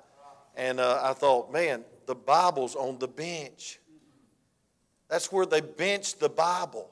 And 0.56 0.80
uh, 0.80 1.00
I 1.02 1.12
thought, 1.12 1.52
man, 1.52 1.84
the 2.06 2.14
Bible's 2.14 2.74
on 2.74 2.98
the 2.98 3.08
bench. 3.08 3.78
That's 5.08 5.30
where 5.30 5.44
they 5.46 5.60
benched 5.60 6.18
the 6.18 6.30
Bible. 6.30 6.90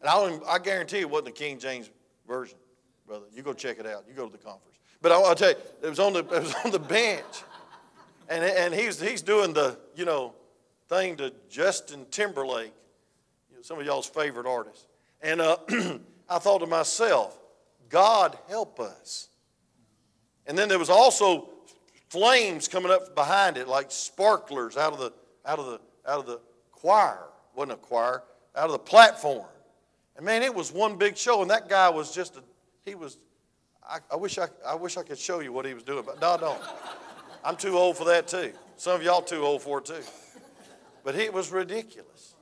And 0.00 0.08
I, 0.08 0.54
I 0.54 0.58
guarantee 0.58 1.00
it 1.00 1.10
wasn't 1.10 1.26
the 1.26 1.32
King 1.32 1.58
James 1.58 1.90
Version, 2.26 2.58
brother. 3.06 3.26
You 3.32 3.42
go 3.42 3.52
check 3.52 3.78
it 3.78 3.86
out. 3.86 4.04
You 4.08 4.14
go 4.14 4.26
to 4.26 4.32
the 4.32 4.38
conference. 4.38 4.78
But 5.02 5.12
I, 5.12 5.18
will 5.18 5.34
tell 5.34 5.50
you, 5.50 5.56
it 5.82 5.88
was 5.88 5.98
on 5.98 6.14
the, 6.14 6.20
it 6.20 6.30
was 6.30 6.54
on 6.64 6.70
the 6.70 6.78
bench. 6.78 7.44
And, 8.28 8.42
and 8.42 8.72
he's, 8.72 8.98
he's 8.98 9.20
doing 9.20 9.52
the, 9.52 9.78
you 9.94 10.06
know, 10.06 10.32
thing 10.88 11.16
to 11.16 11.32
Justin 11.50 12.06
Timberlake 12.10 12.72
some 13.64 13.80
of 13.80 13.86
y'all's 13.86 14.06
favorite 14.06 14.46
artists. 14.46 14.86
And 15.22 15.40
uh, 15.40 15.56
I 16.28 16.38
thought 16.38 16.58
to 16.58 16.66
myself, 16.66 17.38
God 17.88 18.36
help 18.46 18.78
us. 18.78 19.28
And 20.46 20.56
then 20.56 20.68
there 20.68 20.78
was 20.78 20.90
also 20.90 21.48
flames 22.10 22.68
coming 22.68 22.92
up 22.92 23.14
behind 23.14 23.56
it, 23.56 23.66
like 23.66 23.90
sparklers 23.90 24.76
out 24.76 24.92
of 24.92 24.98
the 24.98 25.12
out 25.46 25.58
of 25.58 25.64
the 25.64 25.80
out 26.06 26.18
of 26.18 26.26
the 26.26 26.40
choir. 26.72 27.24
wasn't 27.56 27.72
a 27.72 27.76
choir, 27.76 28.22
out 28.54 28.66
of 28.66 28.72
the 28.72 28.78
platform. 28.78 29.46
And 30.16 30.26
man, 30.26 30.42
it 30.42 30.54
was 30.54 30.70
one 30.70 30.96
big 30.96 31.16
show. 31.16 31.40
And 31.40 31.50
that 31.50 31.66
guy 31.66 31.88
was 31.88 32.14
just 32.14 32.36
a 32.36 32.42
he 32.84 32.94
was 32.94 33.16
I, 33.82 34.00
I 34.12 34.16
wish 34.16 34.36
I 34.36 34.48
I 34.66 34.74
wish 34.74 34.98
I 34.98 35.02
could 35.02 35.18
show 35.18 35.40
you 35.40 35.54
what 35.54 35.64
he 35.64 35.72
was 35.72 35.84
doing, 35.84 36.04
but 36.04 36.20
no, 36.20 36.36
don't. 36.36 36.60
I'm 37.42 37.56
too 37.56 37.78
old 37.78 37.96
for 37.96 38.04
that 38.04 38.28
too. 38.28 38.52
Some 38.76 38.96
of 38.96 39.02
y'all 39.02 39.22
too 39.22 39.42
old 39.42 39.62
for 39.62 39.78
it 39.78 39.86
too. 39.86 40.02
But 41.02 41.14
it 41.14 41.32
was 41.32 41.50
ridiculous. 41.50 42.33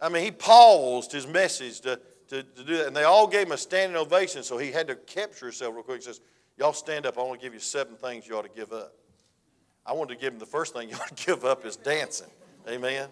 I 0.00 0.08
mean, 0.08 0.24
he 0.24 0.30
paused 0.30 1.12
his 1.12 1.26
message 1.26 1.80
to, 1.80 2.00
to, 2.28 2.42
to 2.42 2.64
do 2.64 2.78
that. 2.78 2.86
And 2.86 2.96
they 2.96 3.04
all 3.04 3.26
gave 3.26 3.46
him 3.46 3.52
a 3.52 3.58
standing 3.58 3.96
ovation, 3.96 4.42
so 4.42 4.56
he 4.58 4.70
had 4.70 4.88
to 4.88 4.96
capture 4.96 5.46
himself 5.46 5.74
real 5.74 5.82
quick. 5.82 5.98
He 5.98 6.04
says, 6.04 6.20
Y'all 6.56 6.72
stand 6.74 7.06
up. 7.06 7.16
I 7.16 7.22
want 7.22 7.40
to 7.40 7.46
give 7.46 7.54
you 7.54 7.60
seven 7.60 7.96
things 7.96 8.28
you 8.28 8.36
ought 8.36 8.42
to 8.42 8.50
give 8.54 8.70
up. 8.72 8.92
I 9.86 9.94
wanted 9.94 10.14
to 10.14 10.20
give 10.20 10.34
him 10.34 10.38
the 10.38 10.46
first 10.46 10.74
thing 10.74 10.88
you 10.90 10.96
ought 10.96 11.16
to 11.16 11.26
give 11.26 11.44
up 11.44 11.64
is 11.64 11.76
dancing. 11.76 12.28
Amen. 12.68 13.08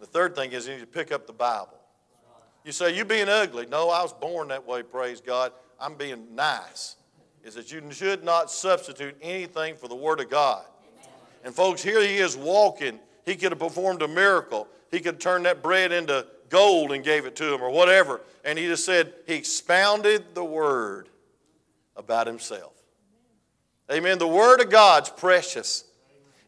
The 0.00 0.06
third 0.06 0.36
thing 0.36 0.52
is 0.52 0.66
you 0.66 0.74
need 0.74 0.80
to 0.80 0.86
pick 0.86 1.12
up 1.12 1.26
the 1.26 1.32
Bible. 1.32 1.78
You 2.64 2.72
say, 2.72 2.96
You 2.96 3.04
being 3.04 3.28
ugly. 3.28 3.66
No, 3.66 3.90
I 3.90 4.02
was 4.02 4.12
born 4.12 4.48
that 4.48 4.66
way, 4.66 4.82
praise 4.82 5.20
God. 5.20 5.52
I'm 5.80 5.94
being 5.94 6.34
nice. 6.34 6.96
Is 7.42 7.54
that 7.54 7.70
you 7.70 7.82
should 7.90 8.24
not 8.24 8.50
substitute 8.50 9.16
anything 9.20 9.76
for 9.76 9.88
the 9.88 9.94
Word 9.94 10.20
of 10.20 10.30
God. 10.30 10.64
And 11.44 11.54
folks, 11.54 11.82
here 11.82 12.00
he 12.00 12.16
is 12.16 12.36
walking. 12.36 12.98
He 13.24 13.36
could 13.36 13.52
have 13.52 13.58
performed 13.58 14.02
a 14.02 14.08
miracle. 14.08 14.68
He 14.90 14.98
could 14.98 15.14
have 15.14 15.18
turned 15.18 15.46
that 15.46 15.62
bread 15.62 15.92
into 15.92 16.26
gold 16.50 16.92
and 16.92 17.02
gave 17.02 17.26
it 17.26 17.36
to 17.36 17.54
him 17.54 17.62
or 17.62 17.70
whatever. 17.70 18.20
And 18.44 18.58
he 18.58 18.66
just 18.66 18.84
said, 18.84 19.12
He 19.26 19.34
expounded 19.34 20.34
the 20.34 20.44
Word 20.44 21.08
about 21.96 22.26
himself. 22.26 22.72
Amen. 23.90 24.18
The 24.18 24.28
Word 24.28 24.60
of 24.60 24.70
God's 24.70 25.10
precious. 25.10 25.84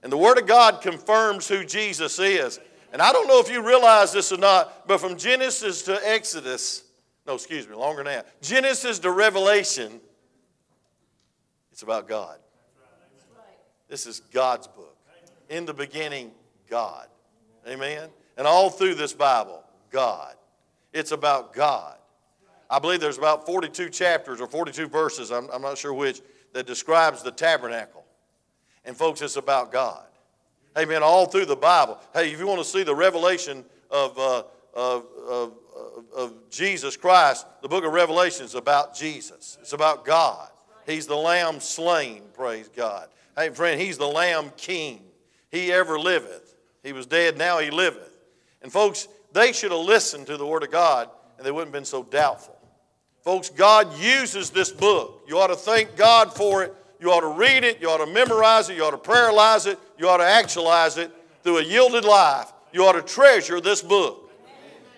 And 0.03 0.13
the 0.13 0.17
Word 0.17 0.39
of 0.39 0.47
God 0.47 0.83
confirms 0.83 1.49
who 1.49 1.65
Jesus 1.65 2.19
is. 2.19 2.61
And 2.93 3.03
I 3.03 3.13
don't 3.13 3.27
know 3.27 3.41
if 3.41 3.51
you 3.51 3.67
realize 3.67 4.13
this 4.13 4.33
or 4.33 4.39
not, 4.39 4.87
but 4.87 5.01
from 5.01 5.17
Genesis 5.17 5.83
to 5.83 6.01
Exodus, 6.09 6.85
no, 7.27 7.35
excuse 7.35 7.69
me, 7.69 7.75
longer 7.75 8.05
than 8.05 8.13
that, 8.13 8.41
Genesis 8.41 8.99
to 9.01 9.11
Revelation, 9.11 10.01
it's 11.73 11.83
about 11.83 12.09
God. 12.09 12.39
This 13.89 14.07
is 14.07 14.21
God's 14.21 14.67
book. 14.67 14.97
In 15.49 15.67
the 15.67 15.75
beginning, 15.75 16.33
God. 16.69 17.07
Amen. 17.67 18.09
And 18.37 18.47
all 18.47 18.71
through 18.71 18.95
this 18.95 19.13
Bible, 19.13 19.63
God. 19.91 20.35
It's 20.93 21.13
about 21.13 21.53
God. 21.53 21.97
I 22.69 22.79
believe 22.79 23.01
there's 23.01 23.19
about 23.19 23.47
42 23.47 23.91
chapters 23.91 24.41
or 24.41 24.47
42 24.47 24.89
verses, 24.89 25.31
I'm, 25.31 25.49
I'm 25.53 25.63
not 25.63 25.79
sure 25.79 25.93
which, 25.93 26.21
that 26.53 26.67
describes 26.67 27.23
the 27.23 27.31
tabernacle. 27.31 28.05
And 28.85 28.97
folks, 28.97 29.21
it's 29.23 29.37
about 29.37 29.73
God. 29.73 30.05
Amen. 30.79 31.03
All 31.03 31.27
through 31.27 31.47
the 31.47 31.57
Bible. 31.57 31.99
Hey, 32.15 32.33
if 32.33 32.39
you 32.39 32.47
want 32.47 32.61
to 32.61 32.65
see 32.65 32.83
the 32.83 32.95
revelation 32.95 33.65
of, 33.91 34.19
uh, 34.19 34.43
of, 34.75 35.07
of, 35.29 35.53
of 36.15 36.35
Jesus 36.51 36.97
Christ, 36.97 37.47
the 37.63 37.69
book 37.69 37.85
of 37.85 37.93
Revelation 37.93 38.45
is 38.45 38.55
about 38.55 38.95
Jesus. 38.95 39.59
It's 39.61 39.73
about 39.73 40.05
God. 40.05 40.49
He's 40.87 41.07
the 41.07 41.17
Lamb 41.17 41.61
slain, 41.61 42.23
praise 42.33 42.69
God. 42.69 43.09
Hey, 43.37 43.51
friend, 43.51 43.81
He's 43.81 43.99
the 43.99 44.07
Lamb 44.07 44.53
King. 44.57 45.03
He 45.51 45.73
ever 45.73 45.99
liveth. 45.99 46.46
He 46.87 46.93
was 46.93 47.07
dead, 47.07 47.37
now 47.37 47.59
He 47.59 47.71
liveth. 47.71 48.17
And 48.63 48.73
folks, 48.73 49.09
they 49.33 49.53
should 49.53 49.73
have 49.73 49.81
listened 49.81 50.27
to 50.29 50.37
the 50.37 50.47
Word 50.47 50.63
of 50.63 50.71
God 50.71 51.11
and 51.37 51.47
they 51.47 51.51
wouldn't 51.51 51.69
have 51.69 51.81
been 51.81 51.85
so 51.85 52.03
doubtful. 52.03 52.57
Folks, 53.23 53.51
God 53.51 53.99
uses 53.99 54.51
this 54.51 54.71
book. 54.71 55.25
You 55.29 55.39
ought 55.39 55.49
to 55.49 55.57
thank 55.57 55.97
God 55.97 56.33
for 56.33 56.63
it 56.63 56.75
you 57.01 57.13
ought 57.13 57.21
to 57.21 57.29
read 57.29 57.65
it. 57.65 57.81
You 57.81 57.91
ought 57.91 58.05
to 58.05 58.13
memorize 58.13 58.71
it. 58.71 58.77
You 58.77 58.85
ought 58.85 58.93
to 58.93 58.99
paralyze 58.99 59.67
it. 59.67 59.79
You 59.99 60.09
ought 60.09 60.19
to 60.19 60.25
actualize 60.25 60.97
it 60.97 61.13
through 61.43 61.59
a 61.59 61.63
yielded 61.63 62.05
life. 62.05 62.53
You 62.73 62.85
ought 62.85 62.93
to 62.93 63.03
treasure 63.03 63.61
this 63.61 63.83
book. 63.83 64.31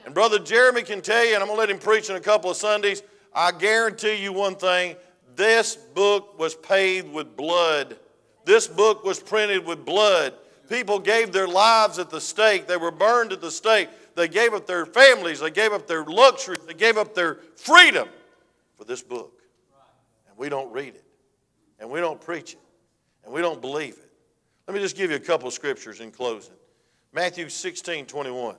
And 0.05 0.15
Brother 0.15 0.39
Jeremy 0.39 0.83
can 0.83 1.03
tell 1.03 1.25
you, 1.25 1.35
and 1.35 1.43
I'm 1.43 1.49
going 1.49 1.57
to 1.57 1.61
let 1.61 1.71
him 1.71 1.79
preach 1.79 2.09
in 2.09 2.17
a 2.17 2.21
couple 2.21 2.51
of 2.51 2.57
Sundays, 2.57 3.03
I 3.35 3.53
guarantee 3.53 4.23
you 4.23 4.33
one 4.33 4.57
thing 4.57 4.97
this 5.37 5.77
book 5.77 6.39
was 6.39 6.55
paid 6.55 7.13
with 7.13 7.37
blood. 7.37 7.97
This 8.45 8.67
book 8.67 9.05
was 9.05 9.21
printed 9.21 9.67
with 9.67 9.85
blood. 9.85 10.35
People 10.69 10.99
gave 10.99 11.33
their 11.33 11.49
lives 11.49 11.99
at 11.99 12.11
the 12.11 12.21
stake, 12.21 12.67
they 12.67 12.77
were 12.77 12.91
burned 12.91 13.33
at 13.33 13.41
the 13.41 13.51
stake. 13.51 13.89
They 14.15 14.27
gave 14.27 14.53
up 14.53 14.67
their 14.67 14.85
families, 14.85 15.39
they 15.39 15.51
gave 15.51 15.73
up 15.73 15.87
their 15.87 16.05
luxuries, 16.05 16.59
they 16.67 16.75
gave 16.75 16.97
up 16.97 17.15
their 17.15 17.37
freedom 17.55 18.09
for 18.77 18.85
this 18.85 19.01
book. 19.01 19.41
And 20.29 20.37
we 20.37 20.49
don't 20.49 20.73
read 20.73 20.97
it 20.97 21.05
and 21.79 21.89
we 21.89 22.01
don't 22.01 22.21
preach 22.21 22.55
it, 22.55 22.61
and 23.25 23.33
we 23.33 23.41
don't 23.41 23.61
believe 23.61 23.95
it. 23.95 24.11
Let 24.67 24.75
me 24.75 24.81
just 24.81 24.97
give 24.97 25.11
you 25.11 25.17
a 25.17 25.21
couple 25.21 25.49
of 25.49 25.55
scriptures 25.55 26.01
in 26.01 26.11
closing. 26.11 26.55
Matthew 27.13 27.49
16, 27.49 28.07
21. 28.07 28.57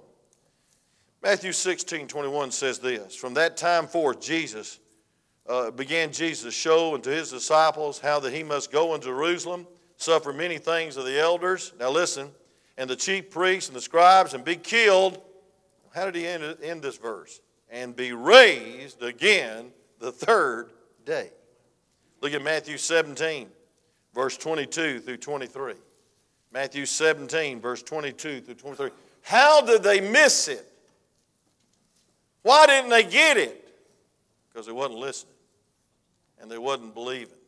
Matthew 1.22 1.52
16, 1.52 2.08
21 2.08 2.52
says 2.52 2.80
this 2.80 3.16
From 3.16 3.34
that 3.36 3.58
time 3.58 3.88
forth, 3.88 4.22
Jesus 4.22 4.80
uh, 5.48 5.72
began 5.72 6.12
Jesus 6.12 6.44
to 6.46 6.52
show 6.52 6.96
unto 6.96 7.10
his 7.10 7.30
disciples 7.30 8.00
how 8.00 8.20
that 8.22 8.34
he 8.34 8.44
must 8.44 8.72
go 8.72 8.96
into 8.96 9.08
Jerusalem, 9.08 9.68
suffer 10.00 10.34
many 10.34 10.58
things 10.58 10.98
of 10.98 11.06
the 11.06 11.20
elders. 11.20 11.74
Now 11.80 11.92
listen, 11.92 12.32
and 12.78 12.90
the 12.90 12.96
chief 12.96 13.30
priests 13.30 13.70
and 13.70 13.76
the 13.76 13.82
scribes, 13.82 14.34
and 14.34 14.44
be 14.44 14.56
killed. 14.56 15.22
How 15.94 16.06
did 16.06 16.16
he 16.16 16.26
end, 16.26 16.58
end 16.64 16.82
this 16.82 16.98
verse? 16.98 17.42
And 17.70 17.96
be 17.96 18.14
raised 18.14 19.04
again 19.04 19.72
the 20.00 20.12
third 20.12 20.72
day. 21.06 21.30
Look 22.22 22.34
at 22.34 22.42
Matthew 22.42 22.78
17, 22.78 23.48
verse 24.16 24.38
22 24.38 25.02
through 25.02 25.18
23. 25.18 25.74
Matthew 26.52 26.86
17, 26.86 27.62
verse 27.62 27.84
22 27.84 28.42
through 28.42 28.56
23. 28.56 28.90
How 29.22 29.62
did 29.62 29.84
they 29.84 30.02
miss 30.02 30.48
it? 30.48 30.66
Why 32.42 32.66
didn't 32.66 32.90
they 32.90 33.04
get 33.04 33.38
it? 33.38 33.68
Because 34.52 34.66
they 34.66 34.72
wasn't 34.72 35.00
listening 35.00 35.36
and 36.42 36.50
they 36.50 36.58
wasn't 36.58 36.94
believing. 36.94 37.39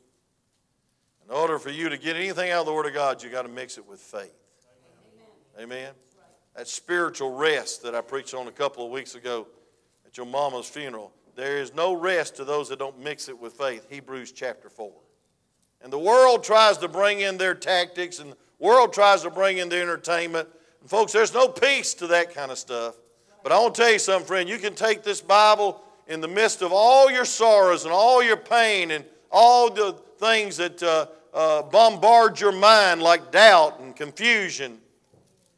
In 1.31 1.37
order 1.37 1.57
for 1.57 1.69
you 1.69 1.87
to 1.87 1.97
get 1.97 2.17
anything 2.17 2.51
out 2.51 2.59
of 2.59 2.65
the 2.65 2.73
Word 2.73 2.87
of 2.87 2.93
God, 2.93 3.23
you 3.23 3.29
got 3.29 3.43
to 3.43 3.47
mix 3.47 3.77
it 3.77 3.87
with 3.87 4.01
faith. 4.01 4.35
Amen. 5.57 5.71
Amen. 5.71 5.93
That 6.57 6.67
spiritual 6.67 7.33
rest 7.33 7.83
that 7.83 7.95
I 7.95 8.01
preached 8.01 8.33
on 8.33 8.49
a 8.49 8.51
couple 8.51 8.85
of 8.85 8.91
weeks 8.91 9.15
ago 9.15 9.47
at 10.05 10.17
your 10.17 10.25
mama's 10.25 10.67
funeral 10.67 11.13
there 11.35 11.57
is 11.57 11.73
no 11.73 11.93
rest 11.93 12.35
to 12.35 12.43
those 12.43 12.69
that 12.69 12.79
don't 12.79 12.99
mix 12.99 13.29
it 13.29 13.39
with 13.39 13.53
faith. 13.53 13.87
Hebrews 13.89 14.31
chapter 14.31 14.69
4. 14.69 14.91
And 15.81 15.91
the 15.91 15.97
world 15.97 16.43
tries 16.43 16.77
to 16.79 16.87
bring 16.87 17.21
in 17.21 17.37
their 17.37 17.55
tactics, 17.55 18.19
and 18.19 18.33
the 18.33 18.37
world 18.59 18.93
tries 18.93 19.21
to 19.23 19.29
bring 19.29 19.57
in 19.57 19.69
their 19.69 19.81
entertainment. 19.81 20.49
And 20.81 20.89
folks, 20.89 21.13
there's 21.13 21.33
no 21.33 21.47
peace 21.47 21.93
to 21.95 22.07
that 22.07 22.35
kind 22.35 22.51
of 22.51 22.57
stuff. 22.57 22.95
But 23.41 23.51
I 23.51 23.59
want 23.59 23.73
to 23.75 23.81
tell 23.81 23.91
you 23.91 23.99
something, 23.99 24.27
friend. 24.27 24.49
You 24.49 24.59
can 24.59 24.75
take 24.75 25.03
this 25.03 25.21
Bible 25.21 25.81
in 26.07 26.21
the 26.21 26.27
midst 26.27 26.61
of 26.61 26.71
all 26.71 27.09
your 27.09 27.25
sorrows 27.25 27.85
and 27.85 27.93
all 27.93 28.21
your 28.21 28.37
pain 28.37 28.91
and 28.91 29.05
all 29.31 29.71
the 29.71 29.93
things 30.19 30.57
that 30.57 30.83
uh, 30.83 31.07
uh, 31.33 31.63
bombard 31.63 32.39
your 32.39 32.51
mind 32.51 33.01
like 33.01 33.31
doubt 33.31 33.79
and 33.79 33.95
confusion, 33.95 34.77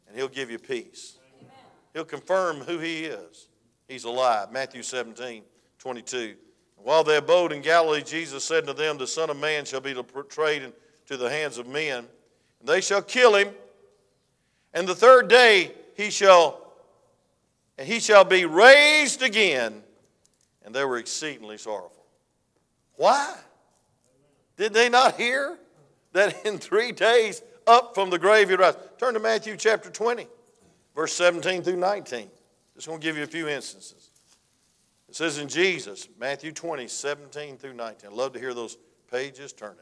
and 0.08 0.16
He'll 0.16 0.28
give 0.28 0.50
you 0.50 0.58
peace. 0.58 1.18
He'll 1.92 2.04
confirm 2.04 2.58
who 2.58 2.78
He 2.78 3.04
is. 3.04 3.48
He's 3.88 4.04
alive. 4.04 4.50
Matthew 4.50 4.82
17. 4.82 5.42
22. 5.84 6.34
While 6.76 7.04
they 7.04 7.18
abode 7.18 7.52
in 7.52 7.60
Galilee, 7.60 8.02
Jesus 8.02 8.42
said 8.42 8.66
to 8.66 8.72
them, 8.72 8.96
The 8.96 9.06
Son 9.06 9.28
of 9.28 9.36
Man 9.36 9.66
shall 9.66 9.82
be 9.82 9.92
betrayed 9.92 10.62
into 10.62 11.18
the 11.18 11.28
hands 11.28 11.58
of 11.58 11.66
men, 11.66 12.06
and 12.60 12.68
they 12.68 12.80
shall 12.80 13.02
kill 13.02 13.34
him, 13.34 13.50
and 14.72 14.88
the 14.88 14.94
third 14.94 15.28
day 15.28 15.72
he 15.94 16.08
shall 16.08 16.72
and 17.76 17.86
he 17.86 18.00
shall 18.00 18.24
be 18.24 18.46
raised 18.46 19.20
again. 19.20 19.82
And 20.64 20.74
they 20.74 20.84
were 20.84 20.96
exceedingly 20.96 21.58
sorrowful. 21.58 22.06
Why? 22.96 23.34
Did 24.56 24.72
they 24.72 24.88
not 24.88 25.16
hear 25.16 25.58
that 26.14 26.46
in 26.46 26.58
three 26.58 26.92
days 26.92 27.42
up 27.66 27.94
from 27.94 28.08
the 28.08 28.18
grave 28.18 28.48
he 28.48 28.54
rise? 28.54 28.76
Turn 28.98 29.14
to 29.14 29.20
Matthew 29.20 29.56
chapter 29.56 29.90
20, 29.90 30.26
verse 30.94 31.12
17 31.12 31.62
through 31.62 31.76
19. 31.76 32.28
Just 32.74 32.88
going 32.88 32.98
to 32.98 33.04
give 33.04 33.16
you 33.16 33.22
a 33.22 33.26
few 33.26 33.48
instances. 33.48 34.10
It 35.08 35.14
says 35.14 35.38
in 35.38 35.48
Jesus, 35.48 36.08
Matthew 36.18 36.50
20, 36.50 36.88
17 36.88 37.56
through 37.58 37.74
19. 37.74 38.10
I 38.10 38.14
love 38.14 38.32
to 38.32 38.40
hear 38.40 38.54
those 38.54 38.78
pages 39.10 39.52
turning. 39.52 39.78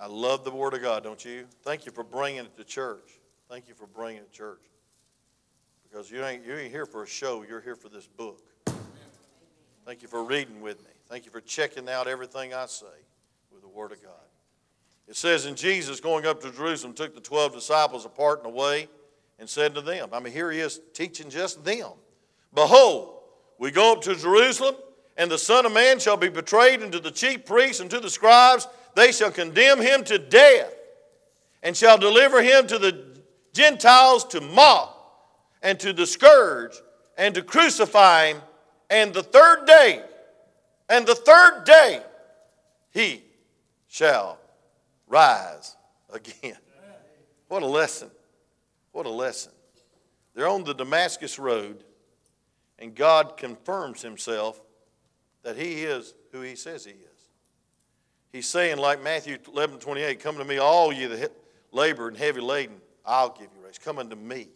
I 0.00 0.06
love 0.06 0.44
the 0.44 0.50
Word 0.50 0.72
of 0.72 0.80
God, 0.80 1.04
don't 1.04 1.22
you? 1.22 1.44
Thank 1.62 1.84
you 1.84 1.92
for 1.92 2.04
bringing 2.04 2.44
it 2.44 2.56
to 2.56 2.64
church. 2.64 3.20
Thank 3.50 3.68
you 3.68 3.74
for 3.74 3.86
bringing 3.86 4.22
it 4.22 4.32
to 4.32 4.38
church. 4.38 4.62
Because 5.82 6.10
you 6.10 6.24
ain't, 6.24 6.46
you 6.46 6.54
ain't 6.54 6.70
here 6.70 6.86
for 6.86 7.02
a 7.02 7.06
show, 7.06 7.44
you're 7.46 7.60
here 7.60 7.74
for 7.74 7.88
this 7.88 8.06
book. 8.06 8.40
Thank 9.84 10.02
you 10.02 10.08
for 10.08 10.22
reading 10.22 10.60
with 10.60 10.78
me. 10.80 10.90
Thank 11.08 11.26
you 11.26 11.30
for 11.30 11.40
checking 11.40 11.88
out 11.88 12.06
everything 12.06 12.54
I 12.54 12.66
say 12.66 12.86
Word 13.70 13.92
of 13.92 14.02
God. 14.02 14.12
It 15.08 15.16
says, 15.16 15.46
in 15.46 15.56
Jesus 15.56 15.98
going 15.98 16.26
up 16.26 16.40
to 16.42 16.52
Jerusalem, 16.52 16.94
took 16.94 17.14
the 17.14 17.20
12 17.20 17.52
disciples 17.52 18.04
apart 18.04 18.44
and 18.44 18.46
away 18.46 18.88
and 19.38 19.48
said 19.48 19.74
to 19.74 19.80
them, 19.80 20.10
I 20.12 20.20
mean, 20.20 20.32
here 20.32 20.52
he 20.52 20.60
is 20.60 20.80
teaching 20.94 21.30
just 21.30 21.64
them. 21.64 21.88
Behold, 22.54 23.16
we 23.58 23.70
go 23.70 23.92
up 23.92 24.02
to 24.02 24.14
Jerusalem, 24.14 24.76
and 25.16 25.30
the 25.30 25.38
Son 25.38 25.66
of 25.66 25.72
Man 25.72 25.98
shall 25.98 26.16
be 26.16 26.28
betrayed 26.28 26.82
into 26.82 27.00
the 27.00 27.10
chief 27.10 27.44
priests 27.44 27.80
and 27.80 27.90
to 27.90 28.00
the 28.00 28.10
scribes. 28.10 28.68
They 28.94 29.12
shall 29.12 29.30
condemn 29.30 29.80
him 29.80 30.04
to 30.04 30.18
death, 30.18 30.72
and 31.62 31.76
shall 31.76 31.98
deliver 31.98 32.42
him 32.42 32.66
to 32.68 32.78
the 32.78 33.04
Gentiles 33.52 34.24
to 34.26 34.40
mock, 34.40 34.96
and 35.62 35.78
to 35.80 35.92
the 35.92 36.06
scourge, 36.06 36.74
and 37.18 37.34
to 37.34 37.42
crucify 37.42 38.28
him. 38.28 38.42
And 38.88 39.12
the 39.12 39.22
third 39.22 39.66
day, 39.66 40.02
and 40.88 41.06
the 41.06 41.14
third 41.14 41.64
day, 41.64 42.02
he 42.92 43.22
shall 43.90 44.38
rise 45.08 45.76
again. 46.10 46.56
What 47.48 47.62
a 47.62 47.66
lesson. 47.66 48.10
What 48.92 49.04
a 49.04 49.10
lesson. 49.10 49.52
They're 50.34 50.48
on 50.48 50.64
the 50.64 50.72
Damascus 50.72 51.38
Road 51.38 51.84
and 52.78 52.94
God 52.94 53.36
confirms 53.36 54.00
himself 54.00 54.58
that 55.42 55.56
he 55.56 55.82
is 55.82 56.14
who 56.32 56.40
he 56.40 56.54
says 56.56 56.84
he 56.84 56.92
is. 56.92 56.96
He's 58.32 58.46
saying, 58.46 58.78
like 58.78 59.02
Matthew 59.02 59.38
11 59.52 59.80
28, 59.80 60.20
Come 60.20 60.36
to 60.36 60.44
me, 60.44 60.58
all 60.58 60.92
ye 60.92 61.06
that 61.06 61.32
labor 61.72 62.08
and 62.08 62.16
heavy 62.16 62.40
laden, 62.40 62.76
I'll 63.04 63.30
give 63.30 63.48
you 63.56 63.64
rest. 63.64 63.82
Come 63.82 63.98
unto 63.98 64.14
me. 64.14 64.48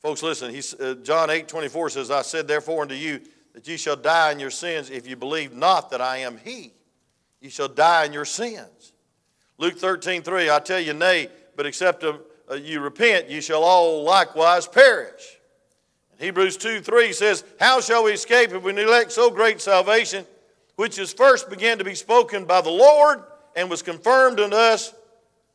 Folks, 0.00 0.22
listen, 0.22 0.52
he's, 0.52 0.74
uh, 0.74 0.96
John 1.02 1.30
8 1.30 1.48
24 1.48 1.90
says, 1.90 2.10
I 2.10 2.22
said 2.22 2.46
therefore 2.46 2.82
unto 2.82 2.94
you 2.94 3.20
that 3.54 3.66
ye 3.66 3.78
shall 3.78 3.96
die 3.96 4.32
in 4.32 4.38
your 4.38 4.50
sins 4.50 4.90
if 4.90 5.08
you 5.08 5.16
believe 5.16 5.54
not 5.54 5.90
that 5.90 6.02
I 6.02 6.18
am 6.18 6.38
He. 6.44 6.74
Ye 7.40 7.48
shall 7.48 7.68
die 7.68 8.04
in 8.04 8.12
your 8.12 8.24
sins. 8.24 8.92
Luke 9.58 9.78
13 9.78 10.22
3, 10.22 10.50
I 10.50 10.58
tell 10.58 10.80
you, 10.80 10.94
nay, 10.94 11.28
but 11.56 11.66
except 11.66 12.04
uh, 12.04 12.18
you 12.54 12.80
repent, 12.80 13.28
you 13.28 13.40
shall 13.40 13.62
all 13.62 14.02
likewise 14.02 14.66
perish. 14.66 15.38
Hebrews 16.20 16.58
2 16.58 16.80
3 16.80 17.12
says, 17.14 17.44
How 17.58 17.80
shall 17.80 18.04
we 18.04 18.12
escape 18.12 18.52
if 18.52 18.62
we 18.62 18.72
neglect 18.72 19.10
so 19.10 19.30
great 19.30 19.60
salvation, 19.60 20.26
which 20.76 20.98
is 20.98 21.12
first 21.14 21.48
began 21.48 21.78
to 21.78 21.84
be 21.84 21.94
spoken 21.94 22.44
by 22.44 22.60
the 22.60 22.70
Lord 22.70 23.22
and 23.56 23.70
was 23.70 23.82
confirmed 23.82 24.38
unto 24.38 24.54
us 24.54 24.92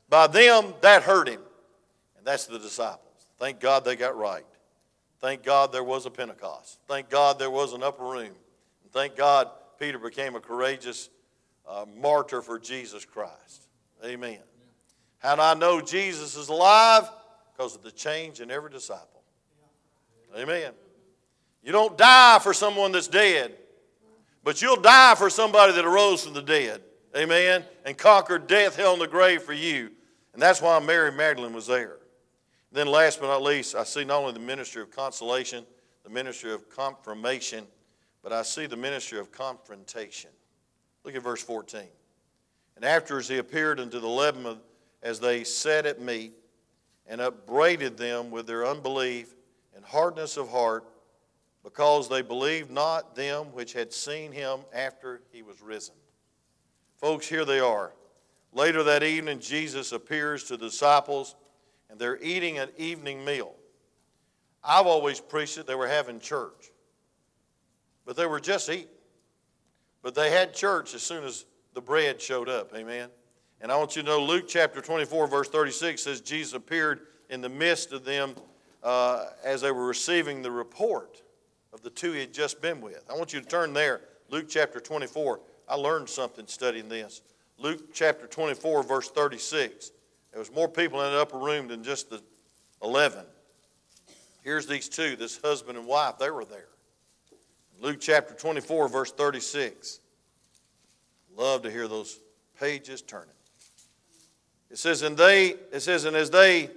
by 0.10 0.26
them 0.26 0.74
that 0.82 1.04
heard 1.04 1.30
him? 1.30 1.42
And 2.18 2.26
that's 2.26 2.48
the 2.48 2.58
disciples. 2.58 3.28
Thank 3.38 3.60
God 3.60 3.86
they 3.86 3.96
got 3.96 4.18
right. 4.18 4.46
Thank 5.20 5.44
God 5.44 5.72
there 5.72 5.84
was 5.84 6.08
a 6.08 6.12
Pentecost. 6.12 6.80
Thank 6.88 7.10
God 7.10 7.38
there 7.38 7.52
was 7.52 7.74
an 7.74 7.84
upper 7.84 8.04
room. 8.04 8.34
And 8.84 8.92
thank 8.92 9.16
God 9.16 9.50
Peter 9.80 10.00
became 10.00 10.36
a 10.36 10.40
courageous 10.40 11.10
uh, 11.68 11.86
martyr 12.00 12.42
for 12.42 12.60
Jesus 12.60 13.06
Christ. 13.06 13.68
Amen. 14.04 14.40
How 15.20 15.36
do 15.36 15.42
I 15.42 15.54
know 15.54 15.82
Jesus 15.82 16.36
is 16.36 16.50
alive? 16.50 17.10
Because 17.52 17.76
of 17.76 17.84
the 17.84 17.92
change 17.92 18.42
in 18.42 18.52
every 18.52 18.70
disciple. 18.70 19.24
Amen. 20.38 20.74
You 21.64 21.72
don't 21.72 21.98
die 21.98 22.40
for 22.40 22.54
someone 22.54 22.92
that's 22.92 23.08
dead, 23.08 23.56
but 24.44 24.62
you'll 24.62 24.82
die 24.82 25.16
for 25.16 25.30
somebody 25.30 25.74
that 25.74 25.86
arose 25.86 26.24
from 26.24 26.34
the 26.34 26.42
dead. 26.42 26.82
Amen. 27.18 27.64
And 27.86 27.98
conquered 27.98 28.48
death, 28.48 28.76
hell, 28.76 28.94
and 28.94 29.02
the 29.02 29.08
grave 29.08 29.42
for 29.42 29.54
you. 29.54 29.92
And 30.34 30.42
that's 30.42 30.62
why 30.62 30.78
Mary 30.80 31.12
Magdalene 31.12 31.54
was 31.54 31.68
there. 31.68 31.98
Then, 32.72 32.88
last 32.88 33.22
but 33.22 33.28
not 33.28 33.42
least, 33.42 33.74
I 33.74 33.86
see 33.86 34.04
not 34.04 34.20
only 34.20 34.34
the 34.34 34.40
ministry 34.40 34.82
of 34.82 34.92
consolation, 34.92 35.66
the 36.04 36.10
ministry 36.10 36.54
of 36.54 36.70
confirmation, 36.70 37.66
but 38.22 38.34
I 38.34 38.42
see 38.42 38.66
the 38.66 38.76
ministry 38.76 39.18
of 39.18 39.32
confrontation. 39.32 40.30
Look 41.06 41.16
at 41.16 41.22
verse 41.22 41.44
14. 41.44 41.82
And 42.76 42.84
afterwards 42.84 43.30
he 43.30 43.38
appeared 43.38 43.80
unto 43.80 44.00
the 44.00 44.08
eleven 44.08 44.58
as 45.04 45.20
they 45.20 45.44
sat 45.44 45.86
at 45.86 46.02
meat, 46.02 46.34
and 47.08 47.22
upbraided 47.22 47.96
them 47.96 48.32
with 48.32 48.48
their 48.48 48.66
unbelief 48.66 49.36
and 49.76 49.86
hardness 49.86 50.38
of 50.38 50.50
heart, 50.50 50.84
because 51.64 52.10
they 52.10 52.24
believed 52.24 52.72
not 52.72 53.16
them 53.16 53.54
which 53.54 53.74
had 53.74 53.94
seen 53.94 54.32
him 54.32 54.62
after 54.74 55.22
he 55.32 55.44
was 55.44 55.62
risen. 55.62 55.94
Folks, 57.00 57.28
here 57.28 57.46
they 57.46 57.60
are. 57.60 57.94
Later 58.54 58.82
that 58.82 59.04
evening, 59.04 59.40
Jesus 59.40 59.92
appears 59.92 60.46
to 60.46 60.58
the 60.58 60.66
disciples, 60.66 61.36
and 61.92 62.00
they're 62.00 62.22
eating 62.24 62.58
an 62.58 62.70
evening 62.78 63.24
meal. 63.24 63.54
I've 64.64 64.88
always 64.88 65.20
preached 65.20 65.58
that 65.58 65.68
they 65.68 65.76
were 65.76 65.88
having 65.88 66.20
church, 66.20 66.72
but 68.06 68.16
they 68.16 68.26
were 68.26 68.40
just 68.40 68.68
eating. 68.70 68.88
But 70.06 70.14
they 70.14 70.30
had 70.30 70.54
church 70.54 70.94
as 70.94 71.02
soon 71.02 71.24
as 71.24 71.46
the 71.74 71.82
bread 71.82 72.22
showed 72.22 72.48
up. 72.48 72.76
Amen. 72.76 73.10
And 73.60 73.72
I 73.72 73.78
want 73.78 73.96
you 73.96 74.04
to 74.04 74.08
know 74.08 74.24
Luke 74.24 74.48
chapter 74.48 74.80
24, 74.80 75.26
verse 75.26 75.50
36 75.50 76.00
says, 76.00 76.22
Jesus 76.22 76.54
appeared 76.54 77.08
in 77.32 77.42
the 77.42 77.50
midst 77.50 77.92
of 77.92 78.06
them 78.06 78.36
uh, 78.84 79.26
as 79.44 79.62
they 79.62 79.72
were 79.72 79.88
receiving 79.88 80.44
the 80.44 80.52
report 80.52 81.24
of 81.74 81.82
the 81.82 81.90
two 81.90 82.12
he 82.12 82.20
had 82.20 82.32
just 82.32 82.62
been 82.62 82.82
with. 82.82 83.04
I 83.10 83.18
want 83.18 83.34
you 83.34 83.42
to 83.42 83.48
turn 83.48 83.74
there, 83.74 84.02
Luke 84.30 84.46
chapter 84.48 84.80
24. 84.80 85.40
I 85.68 85.74
learned 85.74 86.08
something 86.08 86.46
studying 86.46 86.88
this. 86.88 87.24
Luke 87.58 87.92
chapter 87.92 88.28
24, 88.28 88.84
verse 88.84 89.10
36. 89.10 89.90
There 90.30 90.40
was 90.40 90.52
more 90.52 90.70
people 90.70 91.02
in 91.02 91.14
the 91.14 91.20
upper 91.20 91.40
room 91.40 91.68
than 91.68 91.84
just 91.84 92.12
the 92.12 92.22
11. 92.84 93.26
Here's 94.44 94.68
these 94.68 94.88
two, 94.88 95.16
this 95.16 95.42
husband 95.44 95.80
and 95.80 95.88
wife, 95.88 96.20
they 96.20 96.30
were 96.30 96.46
there. 96.46 96.68
Luke 97.82 97.98
chapter 98.00 98.34
24, 98.34 98.88
verse 98.88 99.12
36. 99.12 100.00
Love 101.36 101.64
to 101.64 101.72
hear 101.72 101.88
those 101.88 102.20
pages 102.60 103.02
turning. 103.02 103.30
It 104.72 104.78
says, 104.78 105.02
and 105.02 105.18
they, 105.18 105.56
it 105.72 105.82
says, 105.82 106.06
and 106.06 106.16
as 106.16 106.30
they 106.30 106.70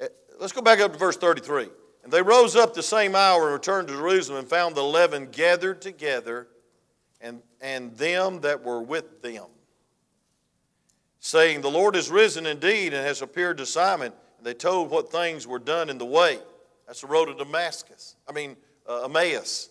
eh, 0.00 0.08
Let's 0.38 0.52
go 0.52 0.62
back 0.62 0.80
up 0.80 0.92
to 0.92 0.98
verse 0.98 1.16
33. 1.16 1.68
And 2.02 2.12
they 2.12 2.22
rose 2.22 2.54
up 2.54 2.74
the 2.74 2.82
same 2.82 3.14
hour 3.14 3.44
and 3.44 3.52
returned 3.54 3.88
to 3.88 3.94
Jerusalem 3.94 4.40
and 4.40 4.48
found 4.48 4.76
the 4.76 4.82
eleven 4.82 5.28
gathered 5.30 5.80
together 5.80 6.48
and, 7.20 7.40
and 7.62 7.96
them 7.96 8.42
that 8.42 8.62
were 8.62 8.82
with 8.82 9.22
them, 9.22 9.46
saying, 11.18 11.62
The 11.62 11.70
Lord 11.70 11.96
is 11.96 12.10
risen 12.10 12.44
indeed 12.44 12.92
and 12.92 13.06
has 13.06 13.22
appeared 13.22 13.56
to 13.58 13.66
Simon. 13.66 14.12
And 14.36 14.46
they 14.46 14.52
told 14.52 14.90
what 14.90 15.10
things 15.10 15.46
were 15.46 15.58
done 15.58 15.88
in 15.88 15.96
the 15.96 16.04
way. 16.04 16.38
That's 16.86 17.00
the 17.00 17.06
road 17.06 17.26
to 17.26 17.34
Damascus, 17.34 18.16
I 18.28 18.32
mean, 18.32 18.56
uh, 18.88 19.04
Emmaus. 19.04 19.70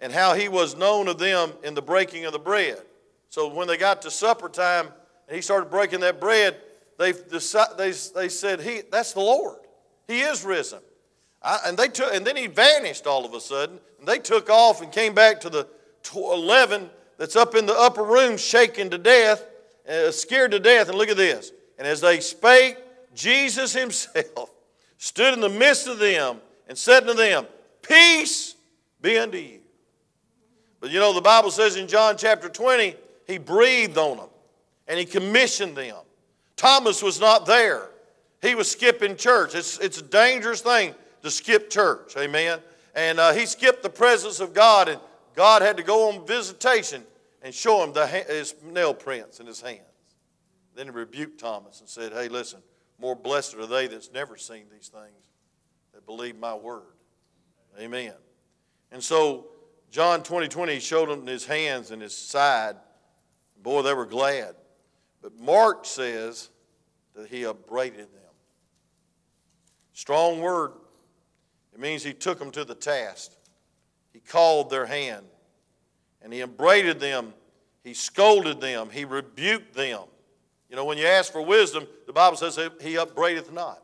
And 0.00 0.12
how 0.12 0.34
he 0.34 0.48
was 0.48 0.76
known 0.76 1.08
of 1.08 1.18
them 1.18 1.52
in 1.64 1.74
the 1.74 1.82
breaking 1.82 2.24
of 2.24 2.32
the 2.32 2.38
bread. 2.38 2.80
So 3.30 3.52
when 3.52 3.66
they 3.66 3.76
got 3.76 4.02
to 4.02 4.10
supper 4.10 4.48
time 4.48 4.88
and 5.26 5.36
he 5.36 5.42
started 5.42 5.70
breaking 5.70 6.00
that 6.00 6.20
bread, 6.20 6.56
they, 6.98 7.12
they, 7.12 7.92
they 8.14 8.28
said, 8.28 8.60
he, 8.60 8.82
That's 8.90 9.12
the 9.12 9.20
Lord. 9.20 9.58
He 10.06 10.20
is 10.20 10.44
risen. 10.44 10.80
I, 11.42 11.58
and, 11.66 11.76
they 11.76 11.88
took, 11.88 12.12
and 12.14 12.26
then 12.26 12.36
he 12.36 12.46
vanished 12.46 13.06
all 13.06 13.24
of 13.24 13.34
a 13.34 13.40
sudden. 13.40 13.78
And 13.98 14.08
they 14.08 14.18
took 14.18 14.50
off 14.50 14.82
and 14.82 14.90
came 14.90 15.14
back 15.14 15.40
to 15.40 15.50
the 15.50 15.68
11 16.14 16.90
that's 17.18 17.36
up 17.36 17.54
in 17.54 17.66
the 17.66 17.74
upper 17.74 18.02
room, 18.02 18.36
shaken 18.36 18.90
to 18.90 18.98
death, 18.98 19.44
uh, 19.88 20.10
scared 20.10 20.52
to 20.52 20.60
death. 20.60 20.88
And 20.88 20.96
look 20.96 21.08
at 21.08 21.16
this. 21.16 21.52
And 21.78 21.86
as 21.86 22.00
they 22.00 22.20
spake, 22.20 22.76
Jesus 23.14 23.72
himself 23.72 24.50
stood 24.98 25.34
in 25.34 25.40
the 25.40 25.48
midst 25.48 25.86
of 25.86 25.98
them 25.98 26.40
and 26.68 26.76
said 26.76 27.06
to 27.06 27.14
them, 27.14 27.46
Peace 27.88 28.54
be 29.00 29.18
unto 29.18 29.38
you. 29.38 29.60
But 30.80 30.90
you 30.90 31.00
know, 31.00 31.12
the 31.12 31.20
Bible 31.20 31.50
says 31.50 31.76
in 31.76 31.88
John 31.88 32.16
chapter 32.16 32.48
20, 32.48 32.94
he 33.26 33.38
breathed 33.38 33.98
on 33.98 34.18
them 34.18 34.28
and 34.86 34.98
he 34.98 35.04
commissioned 35.04 35.76
them. 35.76 35.96
Thomas 36.56 37.02
was 37.02 37.20
not 37.20 37.46
there. 37.46 37.88
He 38.42 38.54
was 38.54 38.70
skipping 38.70 39.16
church. 39.16 39.54
It's, 39.54 39.78
it's 39.78 39.98
a 39.98 40.02
dangerous 40.02 40.60
thing 40.60 40.94
to 41.22 41.30
skip 41.30 41.70
church. 41.70 42.16
Amen. 42.16 42.60
And 42.94 43.18
uh, 43.20 43.32
he 43.32 43.46
skipped 43.46 43.82
the 43.82 43.90
presence 43.90 44.40
of 44.40 44.54
God, 44.54 44.88
and 44.88 45.00
God 45.34 45.62
had 45.62 45.76
to 45.76 45.82
go 45.82 46.10
on 46.10 46.26
visitation 46.26 47.04
and 47.42 47.54
show 47.54 47.82
him 47.84 47.92
the, 47.92 48.06
his 48.06 48.54
nail 48.64 48.94
prints 48.94 49.40
in 49.40 49.46
his 49.46 49.60
hands. 49.60 49.80
Then 50.74 50.86
he 50.86 50.92
rebuked 50.92 51.40
Thomas 51.40 51.80
and 51.80 51.88
said, 51.88 52.12
Hey, 52.12 52.28
listen, 52.28 52.60
more 53.00 53.14
blessed 53.14 53.54
are 53.56 53.66
they 53.66 53.86
that's 53.86 54.12
never 54.12 54.36
seen 54.36 54.64
these 54.72 54.88
things 54.88 55.28
that 55.94 56.06
believe 56.06 56.36
my 56.36 56.54
word. 56.54 56.82
Amen. 57.78 58.14
And 58.90 59.02
so, 59.02 59.46
John 59.90 60.22
20 60.22 60.48
20, 60.48 60.80
showed 60.80 61.08
them 61.08 61.26
his 61.26 61.44
hands 61.44 61.90
and 61.90 62.02
his 62.02 62.16
side. 62.16 62.76
Boy, 63.62 63.82
they 63.82 63.94
were 63.94 64.06
glad. 64.06 64.54
But 65.22 65.38
Mark 65.38 65.84
says 65.84 66.50
that 67.14 67.28
he 67.28 67.44
upbraided 67.44 67.98
them. 67.98 68.32
Strong 69.92 70.40
word. 70.40 70.72
It 71.74 71.80
means 71.80 72.02
he 72.02 72.12
took 72.12 72.38
them 72.38 72.50
to 72.52 72.64
the 72.64 72.74
task. 72.74 73.32
He 74.12 74.20
called 74.20 74.70
their 74.70 74.86
hand 74.86 75.26
and 76.22 76.32
he 76.32 76.40
upbraided 76.40 77.00
them. 77.00 77.34
He 77.84 77.94
scolded 77.94 78.60
them. 78.60 78.90
He 78.90 79.04
rebuked 79.04 79.74
them. 79.74 80.02
You 80.68 80.76
know, 80.76 80.84
when 80.84 80.98
you 80.98 81.06
ask 81.06 81.32
for 81.32 81.40
wisdom, 81.40 81.86
the 82.06 82.12
Bible 82.12 82.36
says 82.36 82.58
he 82.80 82.98
upbraideth 82.98 83.52
not. 83.52 83.82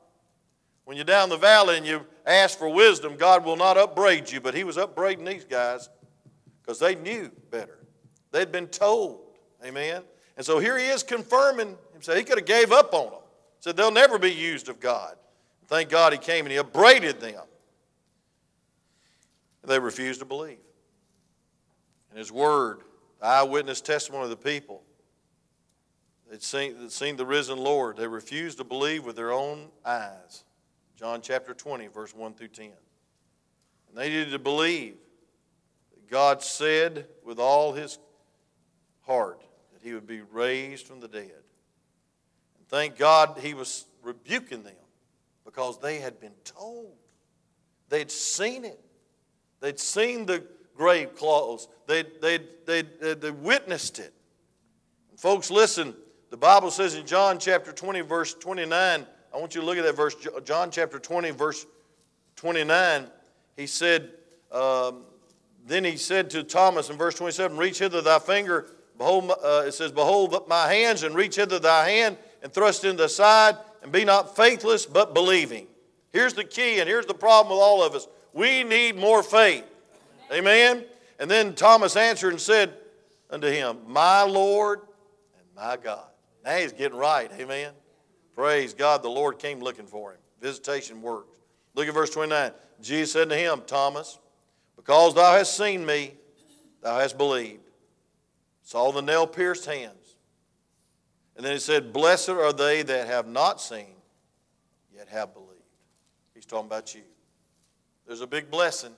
When 0.84 0.96
you're 0.96 1.04
down 1.04 1.28
the 1.28 1.36
valley 1.36 1.78
and 1.78 1.86
you 1.86 2.04
ask 2.26 2.58
for 2.58 2.68
wisdom, 2.68 3.16
God 3.16 3.44
will 3.44 3.56
not 3.56 3.76
upbraid 3.76 4.30
you, 4.30 4.40
but 4.40 4.54
he 4.54 4.64
was 4.64 4.78
upbraiding 4.78 5.24
these 5.24 5.44
guys 5.44 5.88
because 6.62 6.78
they 6.78 6.94
knew 6.94 7.30
better. 7.50 7.78
They'd 8.32 8.50
been 8.52 8.68
told. 8.68 9.20
Amen. 9.64 10.02
And 10.36 10.44
so 10.44 10.58
here 10.58 10.78
he 10.78 10.86
is 10.86 11.02
confirming 11.02 11.76
himself. 11.92 12.18
He 12.18 12.24
could 12.24 12.38
have 12.38 12.46
gave 12.46 12.72
up 12.72 12.92
on 12.94 13.10
them. 13.10 13.20
Said 13.60 13.76
they'll 13.76 13.90
never 13.90 14.18
be 14.18 14.32
used 14.32 14.68
of 14.68 14.80
God. 14.80 15.16
Thank 15.68 15.88
God 15.88 16.12
he 16.12 16.18
came 16.18 16.44
and 16.44 16.52
he 16.52 16.58
upbraided 16.58 17.20
them. 17.20 17.40
They 19.62 19.78
refused 19.78 20.20
to 20.20 20.26
believe. 20.26 20.58
And 22.10 22.18
his 22.18 22.30
word, 22.30 22.80
the 23.20 23.26
eyewitness 23.26 23.80
testimony 23.80 24.24
of 24.24 24.30
the 24.30 24.36
people, 24.36 24.82
they'd 26.30 26.42
seen, 26.42 26.78
they'd 26.78 26.92
seen 26.92 27.16
the 27.16 27.24
risen 27.24 27.58
Lord. 27.58 27.96
They 27.96 28.06
refused 28.06 28.58
to 28.58 28.64
believe 28.64 29.06
with 29.06 29.16
their 29.16 29.32
own 29.32 29.68
eyes. 29.84 30.44
John 30.96 31.20
chapter 31.20 31.54
20, 31.54 31.88
verse 31.88 32.14
1 32.14 32.34
through 32.34 32.48
10. 32.48 32.66
And 32.66 33.96
they 33.96 34.08
needed 34.08 34.30
to 34.30 34.38
believe 34.38 34.94
that 35.92 36.10
God 36.10 36.42
said 36.42 37.06
with 37.24 37.38
all 37.38 37.72
his 37.72 37.98
heart 39.02 39.40
that 39.72 39.82
he 39.82 39.94
would 39.94 40.06
be 40.06 40.20
raised 40.20 40.86
from 40.86 41.00
the 41.00 41.08
dead. 41.08 41.42
And 42.58 42.68
thank 42.68 42.96
God 42.96 43.38
he 43.40 43.54
was 43.54 43.86
rebuking 44.02 44.62
them 44.62 44.74
because 45.44 45.78
they 45.80 45.98
had 45.98 46.20
been 46.20 46.34
told. 46.44 46.94
They'd 47.88 48.10
seen 48.10 48.64
it. 48.64 48.80
They'd 49.60 49.80
seen 49.80 50.26
the 50.26 50.44
grave 50.76 51.14
clothes. 51.16 51.68
They'd, 51.86 52.20
they'd, 52.20 52.46
they'd, 52.66 53.00
they'd, 53.00 53.30
witnessed 53.30 53.98
it. 53.98 54.12
Folks, 55.16 55.50
listen. 55.50 55.94
The 56.30 56.36
Bible 56.36 56.70
says 56.70 56.96
in 56.96 57.06
John 57.06 57.38
chapter 57.38 57.72
20, 57.72 58.00
verse 58.00 58.34
29, 58.34 59.06
I 59.34 59.38
want 59.38 59.56
you 59.56 59.62
to 59.62 59.66
look 59.66 59.76
at 59.76 59.84
that 59.84 59.96
verse, 59.96 60.14
John 60.44 60.70
chapter 60.70 61.00
20, 61.00 61.30
verse 61.30 61.66
29. 62.36 63.06
He 63.56 63.66
said, 63.66 64.10
um, 64.52 65.02
Then 65.66 65.82
he 65.82 65.96
said 65.96 66.30
to 66.30 66.44
Thomas 66.44 66.88
in 66.88 66.96
verse 66.96 67.16
27, 67.16 67.56
Reach 67.56 67.80
hither 67.80 68.00
thy 68.00 68.20
finger. 68.20 68.66
Behold, 68.96 69.32
uh, 69.32 69.64
it 69.66 69.72
says, 69.72 69.90
Behold 69.90 70.48
my 70.48 70.72
hands, 70.72 71.02
and 71.02 71.16
reach 71.16 71.34
hither 71.34 71.58
thy 71.58 71.88
hand, 71.88 72.16
and 72.44 72.52
thrust 72.52 72.84
in 72.84 72.96
the 72.96 73.08
side, 73.08 73.56
and 73.82 73.90
be 73.90 74.04
not 74.04 74.36
faithless, 74.36 74.86
but 74.86 75.14
believing. 75.14 75.66
Here's 76.12 76.34
the 76.34 76.44
key, 76.44 76.78
and 76.78 76.88
here's 76.88 77.06
the 77.06 77.14
problem 77.14 77.56
with 77.56 77.62
all 77.62 77.82
of 77.82 77.94
us. 77.94 78.06
We 78.32 78.62
need 78.62 78.94
more 78.94 79.24
faith. 79.24 79.64
Amen? 80.32 80.84
And 81.18 81.28
then 81.28 81.54
Thomas 81.54 81.96
answered 81.96 82.30
and 82.30 82.40
said 82.40 82.72
unto 83.30 83.48
him, 83.48 83.78
My 83.88 84.22
Lord 84.22 84.80
and 85.36 85.46
my 85.56 85.76
God. 85.76 86.06
Now 86.44 86.56
he's 86.56 86.72
getting 86.72 86.96
right. 86.96 87.32
Amen. 87.40 87.72
Praise 88.34 88.74
God. 88.74 89.02
The 89.02 89.08
Lord 89.08 89.38
came 89.38 89.60
looking 89.60 89.86
for 89.86 90.12
him. 90.12 90.18
Visitation 90.40 91.00
works. 91.00 91.28
Look 91.74 91.88
at 91.88 91.94
verse 91.94 92.10
29. 92.10 92.52
Jesus 92.80 93.12
said 93.12 93.28
to 93.30 93.36
him, 93.36 93.62
Thomas, 93.66 94.18
because 94.76 95.14
thou 95.14 95.32
hast 95.32 95.56
seen 95.56 95.86
me, 95.86 96.14
thou 96.82 96.98
hast 96.98 97.16
believed. 97.16 97.62
Saw 98.62 98.90
the 98.92 99.02
nail 99.02 99.26
pierced 99.26 99.66
hands. 99.66 100.16
And 101.36 101.44
then 101.44 101.52
he 101.52 101.58
said, 101.58 101.92
Blessed 101.92 102.30
are 102.30 102.52
they 102.52 102.82
that 102.82 103.06
have 103.06 103.26
not 103.26 103.60
seen, 103.60 103.94
yet 104.94 105.08
have 105.08 105.34
believed. 105.34 105.50
He's 106.34 106.46
talking 106.46 106.66
about 106.66 106.94
you. 106.94 107.02
There's 108.06 108.20
a 108.20 108.26
big 108.26 108.50
blessing 108.50 108.92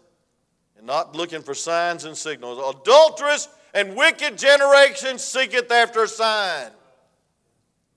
in 0.78 0.84
not 0.84 1.14
looking 1.14 1.42
for 1.42 1.54
signs 1.54 2.04
and 2.04 2.16
signals. 2.16 2.76
Adulterous 2.76 3.48
and 3.72 3.96
wicked 3.96 4.36
generation 4.36 5.18
seeketh 5.18 5.70
after 5.70 6.02
a 6.02 6.08
sign 6.08 6.70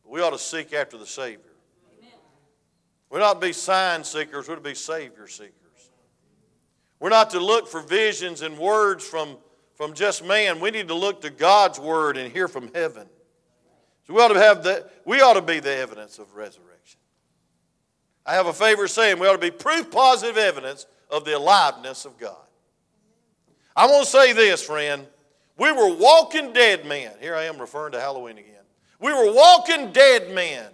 we 0.10 0.22
ought 0.22 0.32
to 0.32 0.40
seek 0.40 0.74
after 0.74 0.98
the 0.98 1.06
Savior. 1.06 1.40
We're 3.10 3.20
not 3.20 3.42
to 3.42 3.48
be 3.48 3.54
sign 3.54 4.04
seekers, 4.04 4.48
we're 4.48 4.56
to 4.56 4.62
be 4.62 4.76
Savior 4.76 5.28
seekers. 5.28 5.54
We're 7.00 7.10
not 7.10 7.30
to 7.32 7.40
look 7.40 7.68
for 7.68 7.82
visions 7.82 8.42
and 8.42 8.58
words 8.58 9.08
from, 9.08 9.38
from 9.76 9.94
just 9.94 10.26
man. 10.26 10.60
We 10.60 10.70
need 10.70 10.90
to 10.90 10.94
look 10.94 11.22
to 11.22 11.30
God's 11.30 11.80
word 11.80 12.18
and 12.18 12.32
hear 12.32 12.48
from 12.48 12.74
heaven. 12.74 13.08
So 14.06 14.14
we 14.14 14.22
ought 14.22 14.34
to 14.34 14.40
have 14.40 14.64
the, 14.64 14.88
we 15.06 15.22
ought 15.22 15.36
to 15.36 15.42
be 15.42 15.60
the 15.60 15.76
evidence 15.76 16.20
of 16.20 16.36
resurrection. 16.36 17.00
I 18.26 18.34
have 18.34 18.48
a 18.48 18.54
favorite 18.54 18.90
saying, 18.90 19.18
we 19.18 19.28
ought 19.28 19.34
to 19.34 19.38
be 19.40 19.52
proof 19.52 19.90
positive 19.90 20.38
evidence 20.38 20.86
of 21.10 21.26
the 21.26 21.38
aliveness 21.38 22.06
of 22.06 22.18
God. 22.18 22.36
I 23.76 23.88
want 23.88 24.04
to 24.04 24.10
say 24.12 24.34
this, 24.34 24.62
friend. 24.62 25.08
We 25.58 25.72
were 25.72 25.96
walking 25.96 26.54
dead 26.54 26.86
men. 26.86 27.12
Here 27.20 27.36
I 27.36 27.46
am 27.46 27.60
referring 27.60 27.94
to 27.94 28.00
Halloween 28.00 28.38
again. 28.38 28.59
We 29.00 29.14
were 29.14 29.32
walking 29.34 29.92
dead 29.92 30.34
men. 30.34 30.66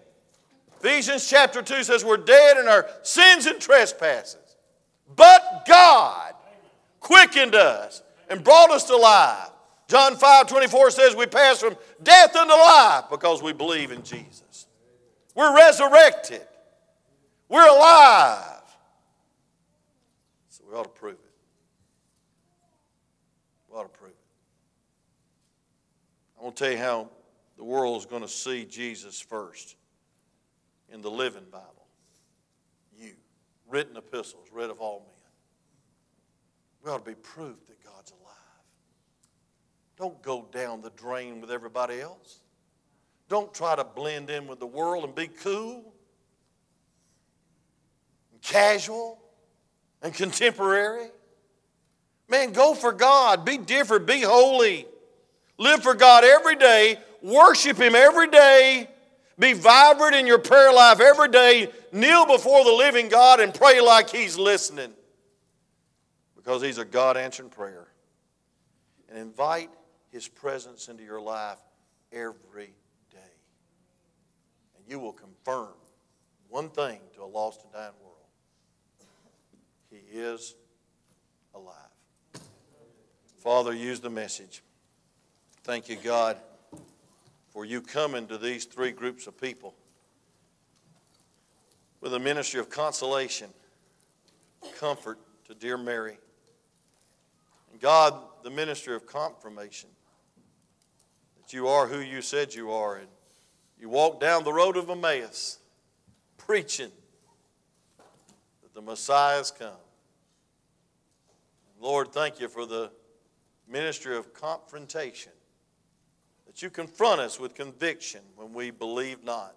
Ephesians 0.79 1.29
chapter 1.29 1.61
2 1.61 1.83
says 1.83 2.03
we're 2.03 2.17
dead 2.17 2.57
in 2.57 2.67
our 2.67 2.87
sins 3.03 3.45
and 3.45 3.59
trespasses. 3.59 4.57
But 5.15 5.63
God 5.67 6.33
quickened 6.99 7.55
us 7.55 8.01
and 8.29 8.43
brought 8.43 8.71
us 8.71 8.85
to 8.85 8.97
life. 8.97 9.51
John 9.87 10.15
5 10.15 10.47
24 10.47 10.91
says 10.91 11.15
we 11.15 11.27
pass 11.27 11.59
from 11.59 11.75
death 12.01 12.35
unto 12.35 12.53
life 12.53 13.05
because 13.11 13.43
we 13.43 13.53
believe 13.53 13.91
in 13.91 14.03
Jesus. 14.03 14.67
We're 15.35 15.55
resurrected. 15.55 16.41
We're 17.49 17.67
alive. 17.67 18.61
So 20.49 20.63
we 20.67 20.75
ought 20.75 20.83
to 20.83 20.89
prove 20.89 21.13
it. 21.13 21.19
We 23.69 23.77
ought 23.77 23.83
to 23.83 23.89
prove 23.89 24.11
it. 24.11 24.17
I 26.39 26.43
want 26.43 26.55
to 26.55 26.63
tell 26.63 26.71
you 26.71 26.79
how 26.79 27.09
the 27.57 27.63
world 27.63 27.97
is 27.99 28.05
going 28.05 28.21
to 28.21 28.27
see 28.27 28.65
Jesus 28.65 29.19
first 29.19 29.75
in 30.91 31.01
the 31.01 31.11
Living 31.11 31.45
Bible. 31.51 31.87
You, 32.97 33.11
written 33.69 33.97
epistles, 33.97 34.47
read 34.51 34.69
of 34.69 34.79
all 34.79 34.99
men. 34.99 35.09
We 36.83 36.91
ought 36.91 37.03
to 37.03 37.11
be 37.11 37.15
proof 37.15 37.65
that 37.67 37.83
God's 37.83 38.11
alive. 38.11 38.35
Don't 39.97 40.21
go 40.21 40.47
down 40.51 40.81
the 40.81 40.91
drain 40.91 41.41
with 41.41 41.51
everybody 41.51 42.01
else. 42.01 42.41
Don't 43.27 43.53
try 43.53 43.75
to 43.75 43.83
blend 43.83 44.29
in 44.29 44.47
with 44.47 44.59
the 44.59 44.67
world 44.67 45.03
and 45.03 45.15
be 45.15 45.27
cool 45.27 45.93
and 48.31 48.41
casual 48.41 49.19
and 50.01 50.13
contemporary. 50.13 51.07
Man, 52.29 52.51
go 52.51 52.75
for 52.75 52.91
God. 52.91 53.45
Be 53.45 53.57
different. 53.57 54.05
Be 54.05 54.21
holy. 54.21 54.85
Live 55.57 55.81
for 55.81 55.95
God 55.95 56.23
every 56.23 56.55
day 56.55 56.97
Worship 57.25 57.77
Him 57.77 57.95
every 57.95 58.27
day. 58.27 58.87
Be 59.39 59.53
vibrant 59.53 60.15
in 60.15 60.27
your 60.27 60.37
prayer 60.37 60.71
life 60.71 60.99
every 60.99 61.29
day. 61.29 61.71
Kneel 61.91 62.27
before 62.27 62.63
the 62.63 62.71
living 62.71 63.09
God 63.09 63.39
and 63.39 63.51
pray 63.51 63.81
like 63.81 64.11
He's 64.11 64.37
listening 64.37 64.93
because 66.35 66.61
He's 66.61 66.77
a 66.77 66.85
God 66.85 67.17
answering 67.17 67.49
prayer. 67.49 67.87
And 69.09 69.17
invite 69.17 69.71
His 70.11 70.27
presence 70.27 70.87
into 70.87 71.03
your 71.03 71.19
life 71.19 71.57
every 72.11 72.75
day. 73.11 73.33
And 74.77 74.85
you 74.87 74.99
will 74.99 75.13
confirm 75.13 75.73
one 76.49 76.69
thing 76.69 76.99
to 77.15 77.23
a 77.23 77.25
lost 77.25 77.63
and 77.63 77.73
dying 77.73 77.91
world 78.03 79.09
He 79.89 80.19
is 80.19 80.53
alive. 81.55 81.73
Father, 83.39 83.73
use 83.73 83.99
the 83.99 84.11
message. 84.11 84.61
Thank 85.63 85.89
you, 85.89 85.95
God 85.95 86.37
for 87.55 87.63
you 87.63 87.79
coming 87.79 88.27
to 88.27 88.37
these 88.37 88.65
three 88.65 88.91
groups 88.91 89.27
of 89.27 89.39
people 89.39 89.73
with 92.01 92.13
a 92.13 92.19
ministry 92.19 92.59
of 92.59 92.69
consolation, 92.69 93.49
comfort 94.77 95.17
to 95.47 95.53
dear 95.55 95.77
Mary. 95.77 96.17
And 97.71 97.79
God, 97.79 98.13
the 98.43 98.49
ministry 98.49 98.93
of 98.93 99.07
confirmation 99.07 99.87
that 101.37 101.53
you 101.53 101.69
are 101.69 101.87
who 101.87 102.01
you 102.01 102.21
said 102.21 102.53
you 102.53 102.73
are. 102.73 102.97
And 102.97 103.07
you 103.79 103.87
walk 103.87 104.19
down 104.19 104.43
the 104.43 104.51
road 104.51 104.75
of 104.75 104.89
Emmaus 104.89 105.59
preaching 106.37 106.91
that 108.63 108.73
the 108.73 108.81
Messiah 108.81 109.37
has 109.37 109.49
come. 109.49 109.79
Lord, 111.79 112.11
thank 112.11 112.41
you 112.41 112.49
for 112.49 112.65
the 112.65 112.91
ministry 113.65 114.17
of 114.17 114.33
confrontation 114.33 115.31
you 116.61 116.69
confront 116.69 117.19
us 117.19 117.39
with 117.39 117.53
conviction 117.53 118.21
when 118.35 118.53
we 118.53 118.71
believe 118.71 119.23
not. 119.23 119.55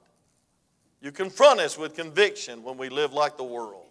You 1.00 1.12
confront 1.12 1.60
us 1.60 1.78
with 1.78 1.94
conviction 1.94 2.62
when 2.64 2.76
we 2.76 2.88
live 2.88 3.12
like 3.12 3.36
the 3.36 3.44
world. 3.44 3.86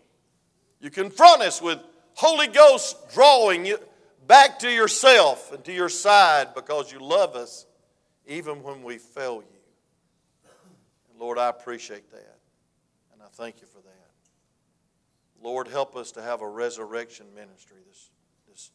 You 0.82 0.90
confront 0.90 1.42
us 1.42 1.62
with 1.62 1.80
Holy 2.16 2.48
Ghost 2.48 2.98
drawing 3.14 3.66
you 3.66 3.80
back 4.28 4.60
to 4.60 4.70
yourself 4.70 5.54
and 5.54 5.64
to 5.64 5.72
your 5.72 5.90
side 5.90 6.54
because 6.54 6.92
you 6.92 7.00
love 7.00 7.36
us 7.36 7.66
even 8.26 8.62
when 8.62 8.84
we 8.84 8.98
fail 8.98 9.36
you. 9.36 9.60
And 11.10 11.20
Lord, 11.20 11.38
I 11.38 11.50
appreciate 11.50 12.12
that. 12.12 12.40
And 13.14 13.22
I 13.22 13.28
thank 13.32 13.62
you 13.62 13.68
for 13.68 13.80
that. 13.80 13.94
Lord, 15.42 15.68
help 15.68 15.96
us 15.96 16.12
to 16.14 16.22
have 16.22 16.42
a 16.42 16.48
resurrection 16.48 17.28
ministry 17.34 17.78
this, 17.88 18.10
this 18.50 18.72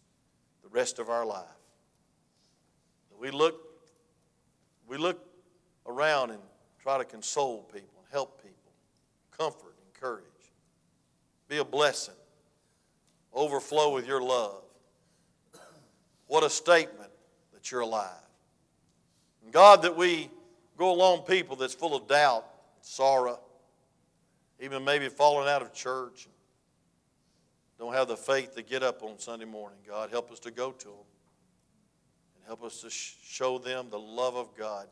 the 0.62 0.68
rest 0.70 0.98
of 0.98 1.10
our 1.10 1.26
life. 1.26 1.44
We 3.20 3.30
look 3.30 3.71
we 4.92 4.98
look 4.98 5.24
around 5.86 6.32
and 6.32 6.40
try 6.82 6.98
to 6.98 7.04
console 7.06 7.62
people 7.62 7.94
and 7.98 8.12
help 8.12 8.42
people, 8.42 8.72
comfort, 9.30 9.74
encourage. 9.86 10.26
Be 11.48 11.56
a 11.56 11.64
blessing. 11.64 12.12
Overflow 13.32 13.94
with 13.94 14.06
your 14.06 14.20
love. 14.20 14.62
What 16.26 16.44
a 16.44 16.50
statement 16.50 17.08
that 17.54 17.70
you're 17.70 17.80
alive. 17.80 18.10
And 19.42 19.50
God, 19.50 19.80
that 19.80 19.96
we 19.96 20.28
go 20.76 20.92
along 20.92 21.20
people 21.20 21.56
that's 21.56 21.72
full 21.72 21.96
of 21.96 22.06
doubt, 22.06 22.44
sorrow, 22.82 23.40
even 24.60 24.84
maybe 24.84 25.08
falling 25.08 25.48
out 25.48 25.62
of 25.62 25.72
church, 25.72 26.28
don't 27.78 27.94
have 27.94 28.08
the 28.08 28.16
faith 28.18 28.54
to 28.56 28.62
get 28.62 28.82
up 28.82 29.02
on 29.02 29.18
Sunday 29.18 29.46
morning. 29.46 29.78
God, 29.88 30.10
help 30.10 30.30
us 30.30 30.38
to 30.40 30.50
go 30.50 30.70
to 30.70 30.84
them. 30.84 31.11
Help 32.46 32.64
us 32.64 32.80
to 32.80 32.90
show 32.90 33.58
them 33.58 33.88
the 33.90 33.98
love 33.98 34.36
of 34.36 34.56
God, 34.56 34.86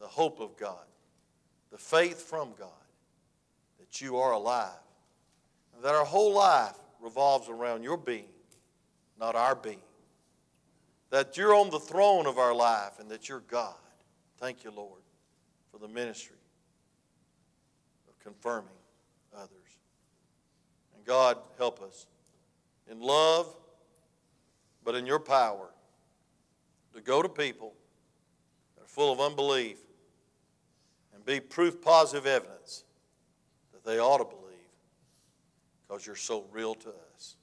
the 0.00 0.06
hope 0.06 0.40
of 0.40 0.56
God, 0.56 0.84
the 1.70 1.78
faith 1.78 2.22
from 2.22 2.54
God 2.58 2.70
that 3.78 4.00
you 4.00 4.16
are 4.16 4.32
alive, 4.32 4.70
and 5.74 5.84
that 5.84 5.94
our 5.94 6.04
whole 6.04 6.34
life 6.34 6.76
revolves 7.00 7.48
around 7.48 7.82
your 7.82 7.96
being, 7.96 8.30
not 9.18 9.36
our 9.36 9.54
being. 9.54 9.82
That 11.10 11.36
you're 11.36 11.54
on 11.54 11.68
the 11.68 11.78
throne 11.78 12.26
of 12.26 12.38
our 12.38 12.54
life 12.54 12.98
and 12.98 13.10
that 13.10 13.28
you're 13.28 13.40
God. 13.40 13.74
Thank 14.38 14.64
you, 14.64 14.70
Lord, 14.70 15.02
for 15.70 15.78
the 15.78 15.88
ministry 15.88 16.36
of 18.08 18.18
confirming 18.18 18.70
others. 19.36 19.50
And 20.96 21.04
God, 21.04 21.36
help 21.58 21.82
us 21.82 22.06
in 22.90 23.00
love, 23.00 23.54
but 24.84 24.94
in 24.94 25.04
your 25.04 25.20
power 25.20 25.68
to 26.94 27.00
go 27.00 27.22
to 27.22 27.28
people 27.28 27.74
that 28.76 28.84
are 28.84 28.88
full 28.88 29.12
of 29.12 29.20
unbelief 29.20 29.78
and 31.14 31.24
be 31.24 31.40
proof 31.40 31.80
positive 31.80 32.26
evidence 32.26 32.84
that 33.72 33.84
they 33.84 33.98
ought 33.98 34.18
to 34.18 34.24
believe 34.24 34.42
because 35.86 36.06
you're 36.06 36.16
so 36.16 36.44
real 36.52 36.74
to 36.74 36.88
us. 37.14 37.36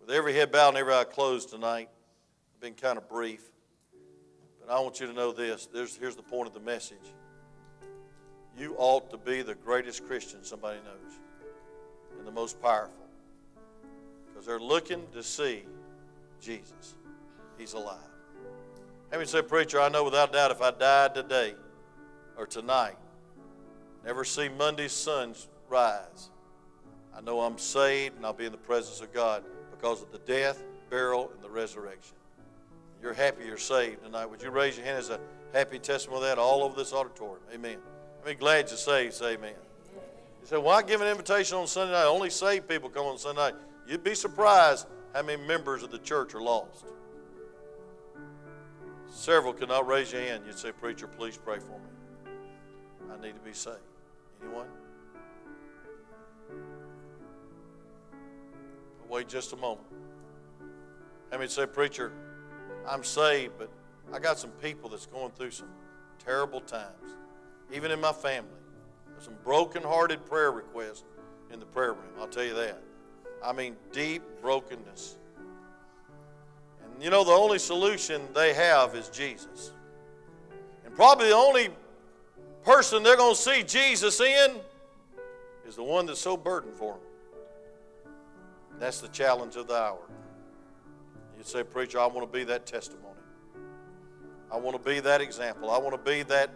With 0.00 0.10
every 0.10 0.34
head 0.34 0.52
bowed 0.52 0.70
and 0.70 0.78
every 0.78 0.92
eye 0.94 1.04
closed 1.04 1.50
tonight, 1.50 1.88
I've 2.54 2.60
been 2.60 2.74
kind 2.74 2.98
of 2.98 3.08
brief, 3.08 3.42
but 4.60 4.72
I 4.72 4.78
want 4.80 5.00
you 5.00 5.06
to 5.06 5.12
know 5.12 5.32
this. 5.32 5.66
There's, 5.66 5.96
here's 5.96 6.16
the 6.16 6.22
point 6.22 6.46
of 6.46 6.54
the 6.54 6.60
message. 6.60 7.14
You 8.56 8.74
ought 8.78 9.10
to 9.10 9.16
be 9.16 9.42
the 9.42 9.54
greatest 9.54 10.06
Christian 10.06 10.44
somebody 10.44 10.78
knows 10.84 11.18
and 12.18 12.26
the 12.26 12.32
most 12.32 12.60
powerful 12.62 12.94
because 14.28 14.46
they're 14.46 14.60
looking 14.60 15.02
to 15.12 15.22
see 15.22 15.64
Jesus. 16.40 16.94
He's 17.58 17.72
alive. 17.72 17.98
Having 19.10 19.26
said, 19.28 19.48
Preacher, 19.48 19.80
I 19.80 19.88
know 19.88 20.04
without 20.04 20.32
doubt 20.32 20.50
if 20.50 20.60
I 20.60 20.70
died 20.70 21.14
today 21.14 21.54
or 22.36 22.46
tonight, 22.46 22.96
never 24.04 24.24
see 24.24 24.48
Monday's 24.48 24.92
sun 24.92 25.34
rise, 25.68 26.30
I 27.16 27.20
know 27.20 27.40
I'm 27.40 27.58
saved 27.58 28.16
and 28.16 28.26
I'll 28.26 28.32
be 28.32 28.46
in 28.46 28.52
the 28.52 28.58
presence 28.58 29.00
of 29.00 29.12
God 29.12 29.44
because 29.70 30.02
of 30.02 30.10
the 30.10 30.18
death, 30.18 30.62
burial, 30.90 31.30
and 31.32 31.42
the 31.42 31.48
resurrection. 31.48 32.16
You're 33.00 33.14
happy 33.14 33.44
you're 33.44 33.56
saved 33.56 34.02
tonight. 34.02 34.26
Would 34.26 34.42
you 34.42 34.50
raise 34.50 34.76
your 34.76 34.86
hand 34.86 34.98
as 34.98 35.10
a 35.10 35.20
happy 35.52 35.78
testimony 35.78 36.22
of 36.22 36.28
that 36.28 36.38
all 36.38 36.62
over 36.64 36.74
this 36.74 36.92
auditorium? 36.92 37.42
Amen. 37.52 37.76
I'm 38.26 38.36
glad 38.38 38.68
you're 38.68 38.78
saved. 38.78 39.14
Say 39.14 39.34
amen. 39.34 39.54
You 40.40 40.46
say, 40.46 40.56
"Why 40.56 40.82
give 40.82 41.02
an 41.02 41.08
invitation 41.08 41.58
on 41.58 41.66
Sunday 41.66 41.92
night? 41.92 42.06
Only 42.06 42.30
saved 42.30 42.66
people 42.66 42.88
come 42.88 43.06
on 43.06 43.18
Sunday 43.18 43.42
night." 43.42 43.54
You'd 43.86 44.02
be 44.02 44.14
surprised 44.14 44.86
how 45.14 45.22
many 45.22 45.42
members 45.46 45.82
of 45.82 45.90
the 45.90 45.98
church 45.98 46.34
are 46.34 46.40
lost. 46.40 46.86
Several 49.14 49.52
could 49.52 49.68
not 49.68 49.86
raise 49.86 50.12
your 50.12 50.20
hand. 50.22 50.42
You'd 50.44 50.58
say, 50.58 50.72
Preacher, 50.72 51.06
please 51.06 51.38
pray 51.38 51.58
for 51.58 51.78
me. 51.78 52.32
I 53.10 53.22
need 53.22 53.36
to 53.36 53.40
be 53.40 53.52
saved. 53.52 53.78
Anyone? 54.42 54.66
Wait 59.08 59.28
just 59.28 59.52
a 59.52 59.56
moment. 59.56 59.86
How 61.30 61.38
many 61.38 61.48
say, 61.48 61.64
Preacher, 61.64 62.12
I'm 62.86 63.04
saved, 63.04 63.52
but 63.56 63.70
I 64.12 64.18
got 64.18 64.38
some 64.38 64.50
people 64.50 64.90
that's 64.90 65.06
going 65.06 65.30
through 65.30 65.52
some 65.52 65.70
terrible 66.22 66.60
times, 66.60 67.14
even 67.72 67.92
in 67.92 68.00
my 68.00 68.12
family. 68.12 68.50
There's 69.12 69.24
some 69.24 69.36
broken-hearted 69.44 70.26
prayer 70.26 70.50
requests 70.50 71.04
in 71.52 71.60
the 71.60 71.66
prayer 71.66 71.92
room. 71.92 72.12
I'll 72.18 72.26
tell 72.26 72.44
you 72.44 72.54
that. 72.54 72.82
I 73.42 73.52
mean, 73.52 73.76
deep 73.92 74.22
brokenness. 74.42 75.18
You 77.00 77.10
know, 77.10 77.24
the 77.24 77.32
only 77.32 77.58
solution 77.58 78.22
they 78.34 78.54
have 78.54 78.94
is 78.94 79.08
Jesus. 79.08 79.72
And 80.84 80.94
probably 80.94 81.28
the 81.28 81.34
only 81.34 81.68
person 82.62 83.02
they're 83.02 83.16
going 83.16 83.34
to 83.34 83.40
see 83.40 83.62
Jesus 83.62 84.20
in 84.20 84.56
is 85.66 85.76
the 85.76 85.82
one 85.82 86.06
that's 86.06 86.20
so 86.20 86.36
burdened 86.36 86.74
for 86.74 86.94
them. 86.94 88.12
That's 88.78 89.00
the 89.00 89.08
challenge 89.08 89.56
of 89.56 89.68
the 89.68 89.74
hour. 89.74 89.98
You'd 91.36 91.46
say, 91.46 91.62
Preacher, 91.62 92.00
I 92.00 92.06
want 92.06 92.30
to 92.30 92.38
be 92.38 92.44
that 92.44 92.66
testimony. 92.66 93.14
I 94.50 94.56
want 94.56 94.82
to 94.82 94.88
be 94.88 95.00
that 95.00 95.20
example. 95.20 95.70
I 95.70 95.78
want 95.78 95.92
to 95.92 96.10
be 96.10 96.22
that 96.24 96.50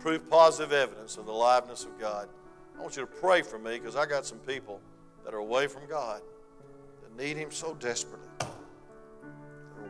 proof 0.00 0.28
positive 0.28 0.72
evidence 0.72 1.16
of 1.16 1.26
the 1.26 1.32
liveness 1.32 1.86
of 1.86 1.98
God. 1.98 2.28
I 2.76 2.80
want 2.80 2.96
you 2.96 3.02
to 3.02 3.06
pray 3.06 3.42
for 3.42 3.58
me 3.58 3.78
because 3.78 3.96
I 3.96 4.06
got 4.06 4.26
some 4.26 4.38
people 4.38 4.80
that 5.24 5.34
are 5.34 5.38
away 5.38 5.66
from 5.66 5.86
God, 5.88 6.20
that 7.02 7.16
need 7.16 7.36
Him 7.36 7.50
so 7.50 7.74
desperately, 7.74 8.28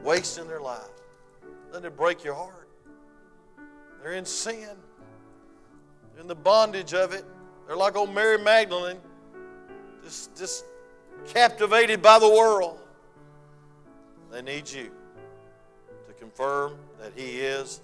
wasting 0.02 0.46
their 0.48 0.60
life. 0.60 0.80
Doesn't 1.68 1.84
it 1.84 1.96
break 1.96 2.24
your 2.24 2.34
heart? 2.34 2.68
They're 4.02 4.12
in 4.12 4.24
sin, 4.24 4.68
They're 6.12 6.22
in 6.22 6.26
the 6.26 6.34
bondage 6.34 6.92
of 6.92 7.12
it. 7.12 7.24
They're 7.66 7.76
like 7.76 7.96
old 7.96 8.12
Mary 8.12 8.38
Magdalene, 8.38 8.98
just, 10.04 10.36
just 10.36 10.64
captivated 11.28 12.02
by 12.02 12.18
the 12.18 12.28
world. 12.28 12.80
They 14.30 14.42
need 14.42 14.70
you 14.70 14.90
to 16.08 16.12
confirm 16.18 16.76
that 17.00 17.12
He 17.14 17.38
is 17.40 17.80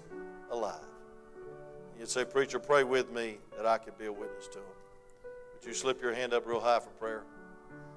alive. 0.51 0.75
You'd 1.97 2.09
say, 2.09 2.25
Preacher, 2.25 2.59
pray 2.59 2.83
with 2.83 3.11
me 3.11 3.37
that 3.55 3.65
I 3.65 3.77
could 3.77 3.97
be 3.97 4.05
a 4.05 4.11
witness 4.11 4.47
to 4.49 4.57
Him. 4.57 4.65
Would 5.55 5.67
you 5.67 5.73
slip 5.73 6.01
your 6.01 6.13
hand 6.13 6.33
up 6.33 6.45
real 6.45 6.59
high 6.59 6.79
for 6.79 6.89
prayer? 6.91 7.23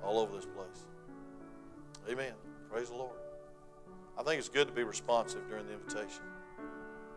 all 0.02 0.18
over 0.18 0.36
this 0.36 0.46
place. 0.46 0.86
Amen. 2.10 2.32
Praise 2.70 2.88
the 2.88 2.96
Lord. 2.96 3.21
I 4.18 4.22
think 4.22 4.38
it's 4.38 4.48
good 4.48 4.68
to 4.68 4.74
be 4.74 4.84
responsive 4.84 5.48
during 5.48 5.66
the 5.66 5.72
invitation 5.72 6.22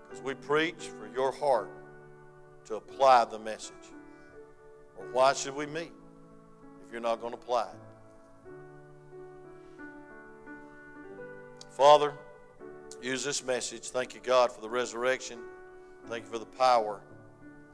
because 0.07 0.23
we 0.23 0.33
preach 0.33 0.89
for 0.99 1.07
your 1.13 1.31
heart 1.31 1.69
to 2.65 2.75
apply 2.75 3.25
the 3.25 3.39
message. 3.39 3.73
Or 4.97 5.05
why 5.11 5.33
should 5.33 5.55
we 5.55 5.65
meet 5.65 5.91
if 6.85 6.91
you're 6.91 7.01
not 7.01 7.19
going 7.21 7.33
to 7.33 7.39
apply 7.39 7.63
it? 7.63 7.75
Father, 11.69 12.13
use 13.01 13.23
this 13.23 13.43
message. 13.43 13.89
Thank 13.89 14.15
you, 14.15 14.21
God, 14.23 14.51
for 14.51 14.61
the 14.61 14.69
resurrection. 14.69 15.39
Thank 16.07 16.25
you 16.25 16.31
for 16.31 16.39
the 16.39 16.45
power 16.45 17.01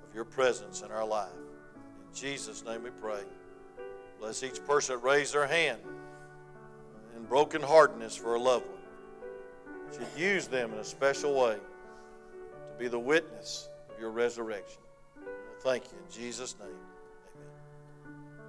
of 0.10 0.16
your 0.16 0.26
presence 0.26 0.82
in 0.82 0.92
our 0.92 1.06
life. 1.06 1.30
In 2.10 2.20
Jesus' 2.20 2.66
name 2.66 2.84
we 2.84 2.90
pray. 2.90 3.22
Bless 4.20 4.42
each 4.44 4.66
person 4.66 4.96
that 4.96 5.04
raised 5.04 5.34
their 5.34 5.48
hand 5.48 5.80
in 7.16 7.26
brokenheartedness 7.26 8.18
for 8.18 8.36
a 8.36 8.40
loved 8.40 8.68
one. 8.68 8.81
Should 9.92 10.08
use 10.18 10.48
them 10.48 10.72
in 10.74 10.80
a 10.80 10.84
special 10.84 11.34
way 11.34 11.56
to 11.56 12.80
be 12.80 12.88
the 12.88 13.00
witness 13.00 13.70
of 13.90 14.00
your 14.00 14.10
resurrection. 14.10 14.82
Thank 15.60 15.84
you 15.92 15.98
in 15.98 16.12
Jesus' 16.12 16.56
name. 16.60 16.91